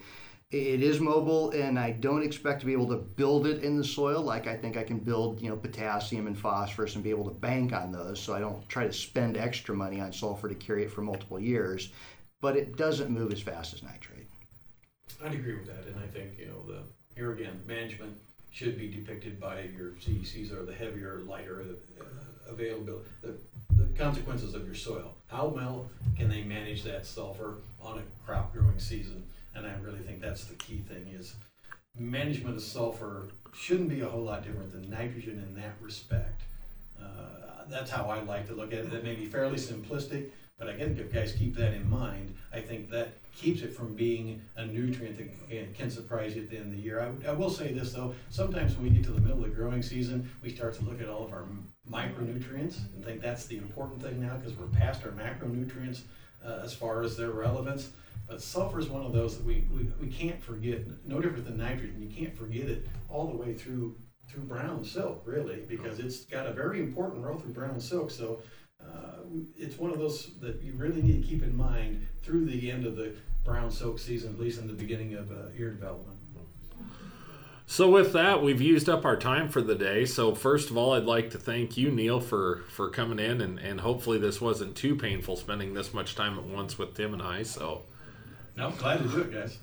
it 0.51 0.83
is 0.83 0.99
mobile, 0.99 1.51
and 1.51 1.79
I 1.79 1.93
don't 1.93 2.25
expect 2.25 2.61
to 2.61 2.67
be 2.67 2.73
able 2.73 2.89
to 2.89 2.97
build 2.97 3.47
it 3.47 3.63
in 3.63 3.77
the 3.77 3.85
soil 3.85 4.21
like 4.21 4.49
I 4.49 4.57
think 4.57 4.77
I 4.77 4.83
can 4.83 4.99
build, 4.99 5.41
you 5.41 5.49
know, 5.49 5.57
potassium 5.57 6.27
and 6.27 6.37
phosphorus 6.37 6.97
and 6.97 7.05
be 7.05 7.11
able 7.11 7.25
to 7.25 7.31
bank 7.31 7.73
on 7.73 7.93
those. 7.93 8.19
So 8.19 8.35
I 8.35 8.41
don't 8.41 8.69
try 8.69 8.85
to 8.85 8.93
spend 8.93 9.37
extra 9.37 9.77
money 9.77 10.01
on 10.01 10.13
sulfur 10.13 10.49
to 10.49 10.55
carry 10.57 10.83
it 10.83 10.91
for 10.91 11.03
multiple 11.03 11.39
years. 11.39 11.93
But 12.41 12.57
it 12.57 12.77
doesn't 12.77 13.11
move 13.11 13.33
as 13.33 13.41
fast 13.41 13.75
as 13.75 13.83
nitrate. 13.85 14.27
I'd 15.23 15.35
agree 15.35 15.55
with 15.55 15.67
that, 15.67 15.87
and 15.87 16.01
I 16.03 16.07
think, 16.07 16.39
you 16.39 16.47
know, 16.47 16.67
the, 16.67 16.83
here 17.15 17.33
again, 17.33 17.61
management 17.67 18.17
should 18.51 18.77
be 18.77 18.89
depicted 18.89 19.39
by 19.39 19.69
your 19.77 19.91
CECs 19.91 20.53
or 20.53 20.65
the 20.65 20.75
heavier, 20.75 21.21
lighter 21.29 21.65
uh, 22.01 22.05
availability, 22.51 23.09
the, 23.23 23.35
the 23.77 23.85
consequences 23.97 24.55
of 24.55 24.67
your 24.67 24.75
soil. 24.75 25.15
How 25.29 25.47
well 25.47 25.89
can 26.17 26.29
they 26.29 26.43
manage 26.43 26.83
that 26.85 27.07
sulfur 27.07 27.59
on 27.81 27.99
a 27.99 28.03
crop 28.27 28.53
growing 28.53 28.81
season? 28.81 29.23
And 29.55 29.67
I 29.67 29.75
really 29.83 30.01
think 30.01 30.21
that's 30.21 30.45
the 30.45 30.55
key 30.55 30.79
thing 30.79 31.13
is 31.19 31.35
management 31.99 32.57
of 32.57 32.63
sulfur 32.63 33.29
shouldn't 33.53 33.89
be 33.89 34.01
a 34.01 34.09
whole 34.09 34.23
lot 34.23 34.45
different 34.45 34.73
than 34.73 34.89
nitrogen 34.91 35.43
in 35.47 35.61
that 35.61 35.75
respect. 35.81 36.43
Uh, 37.01 37.65
that's 37.69 37.91
how 37.91 38.05
I 38.05 38.21
like 38.21 38.47
to 38.49 38.55
look 38.55 38.73
at 38.73 38.81
it. 38.81 38.91
That 38.91 39.05
may 39.05 39.15
be 39.15 39.27
fairly 39.27 39.57
simplistic, 39.57 40.31
but 40.59 40.69
again, 40.69 40.97
if 40.99 41.13
guys 41.13 41.33
keep 41.33 41.57
that 41.57 41.73
in 41.73 41.89
mind, 41.89 42.35
I 42.53 42.61
think 42.61 42.91
that 42.91 43.15
keeps 43.37 43.63
it 43.63 43.75
from 43.75 43.95
being 43.95 44.41
a 44.57 44.67
nutrient 44.67 45.17
that 45.17 45.51
can, 45.51 45.75
can 45.75 45.91
surprise 45.91 46.37
you 46.37 46.43
at 46.43 46.51
the 46.51 46.57
end 46.57 46.67
of 46.67 46.73
the 46.73 46.83
year. 46.83 47.01
I, 47.01 47.31
I 47.31 47.33
will 47.33 47.51
say 47.51 47.73
this 47.73 47.93
though, 47.93 48.15
sometimes 48.29 48.75
when 48.75 48.85
we 48.85 48.91
get 48.91 49.05
to 49.05 49.13
the 49.13 49.21
middle 49.21 49.43
of 49.43 49.51
the 49.51 49.57
growing 49.57 49.83
season, 49.83 50.29
we 50.43 50.55
start 50.55 50.75
to 50.75 50.85
look 50.85 51.01
at 51.01 51.09
all 51.09 51.25
of 51.25 51.33
our 51.33 51.45
micronutrients 51.91 52.79
and 52.95 53.05
think 53.05 53.21
that's 53.21 53.47
the 53.47 53.57
important 53.57 54.03
thing 54.03 54.21
now 54.21 54.37
because 54.37 54.57
we're 54.57 54.67
past 54.67 55.03
our 55.05 55.11
macronutrients 55.13 56.03
uh, 56.45 56.61
as 56.63 56.75
far 56.75 57.03
as 57.03 57.17
their 57.17 57.31
relevance. 57.31 57.91
But 58.31 58.41
sulfur 58.41 58.79
is 58.79 58.89
one 58.89 59.05
of 59.05 59.13
those 59.13 59.37
that 59.37 59.45
we, 59.45 59.65
we, 59.75 59.91
we 60.01 60.07
can't 60.07 60.41
forget, 60.41 60.83
no 61.05 61.21
different 61.21 61.47
than 61.47 61.57
nitrogen, 61.57 61.97
you 62.01 62.09
can't 62.09 62.35
forget 62.39 62.69
it 62.69 62.87
all 63.09 63.27
the 63.27 63.37
way 63.37 63.55
through 63.55 63.97
through 64.29 64.45
brown 64.45 64.85
silk, 64.85 65.23
really, 65.27 65.65
because 65.67 65.99
it's 65.99 66.25
got 66.27 66.47
a 66.47 66.53
very 66.53 66.79
important 66.79 67.25
role 67.25 67.37
through 67.37 67.53
brown 67.53 67.81
silk. 67.81 68.13
So 68.13 68.41
uh, 68.81 69.23
it's 69.57 69.77
one 69.77 69.91
of 69.91 69.99
those 69.99 70.31
that 70.41 70.63
you 70.63 70.75
really 70.75 71.03
need 71.03 71.21
to 71.21 71.29
keep 71.29 71.43
in 71.43 71.57
mind 71.57 72.07
through 72.23 72.45
the 72.45 72.71
end 72.71 72.87
of 72.87 72.95
the 72.95 73.17
brown 73.45 73.73
silk 73.73 73.99
season, 73.99 74.35
at 74.35 74.39
least 74.39 74.61
in 74.61 74.69
the 74.69 74.75
beginning 74.75 75.15
of 75.15 75.33
uh, 75.33 75.47
ear 75.59 75.71
development. 75.71 76.17
So 77.67 77.91
with 77.91 78.13
that, 78.13 78.41
we've 78.41 78.63
used 78.63 78.89
up 78.89 79.05
our 79.05 79.17
time 79.17 79.49
for 79.49 79.61
the 79.61 79.75
day. 79.75 80.05
So 80.05 80.37
first 80.37 80.71
of 80.71 80.77
all, 80.77 80.93
I'd 80.93 81.03
like 81.03 81.31
to 81.31 81.39
thank 81.39 81.77
you, 81.77 81.91
Neil, 81.91 82.21
for 82.21 82.63
for 82.69 82.91
coming 82.91 83.19
in, 83.19 83.41
and 83.41 83.59
and 83.59 83.81
hopefully 83.81 84.19
this 84.19 84.41
wasn't 84.41 84.77
too 84.77 84.95
painful 84.95 85.35
spending 85.35 85.75
this 85.75 85.93
much 85.93 86.15
time 86.15 86.39
at 86.39 86.45
once 86.45 86.79
with 86.79 86.95
Tim 86.95 87.13
and 87.13 87.23
I. 87.23 87.43
So. 87.43 87.83
No, 88.57 88.71
glad 88.73 88.99
to 88.99 89.09
do 89.09 89.21
it, 89.21 89.33
guys. 89.33 89.59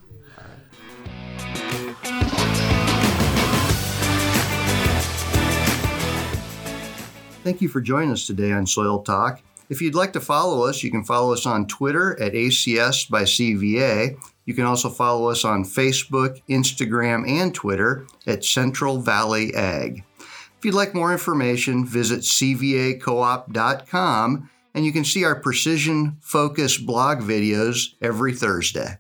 Thank 7.44 7.62
you 7.62 7.70
for 7.70 7.80
joining 7.80 8.12
us 8.12 8.26
today 8.28 8.52
on 8.52 8.68
Soil 8.68 9.02
Talk. 9.04 9.42
If 9.70 9.82
you'd 9.82 9.96
like 9.96 10.12
to 10.14 10.20
follow 10.20 10.66
us, 10.66 10.84
you 10.84 10.92
can 10.92 11.04
follow 11.04 11.34
us 11.34 11.46
on 11.46 11.68
Twitter 11.68 12.20
at 12.22 12.34
ACS 12.34 13.10
by 13.10 13.24
CVA. 13.24 14.18
You 14.46 14.54
can 14.54 14.66
also 14.66 14.90
follow 14.90 15.30
us 15.30 15.44
on 15.46 15.64
Facebook, 15.64 16.42
Instagram, 16.50 17.30
and 17.30 17.54
Twitter 17.54 18.08
at 18.26 18.44
Central 18.46 19.00
Valley 19.00 19.54
Ag. 19.56 20.04
If 20.20 20.66
you'd 20.66 20.74
like 20.74 20.96
more 20.96 21.12
information, 21.12 21.86
visit 21.86 22.22
cvacoop.com 22.22 24.50
and 24.78 24.86
you 24.86 24.94
can 24.94 25.04
see 25.04 25.24
our 25.24 25.34
precision 25.34 26.18
focus 26.22 26.78
blog 26.78 27.18
videos 27.18 27.96
every 28.00 28.32
Thursday. 28.32 28.98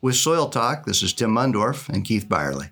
With 0.00 0.16
Soil 0.16 0.48
Talk, 0.48 0.84
this 0.84 1.00
is 1.00 1.12
Tim 1.12 1.30
Mundorf 1.30 1.88
and 1.88 2.04
Keith 2.04 2.28
Byerly. 2.28 2.71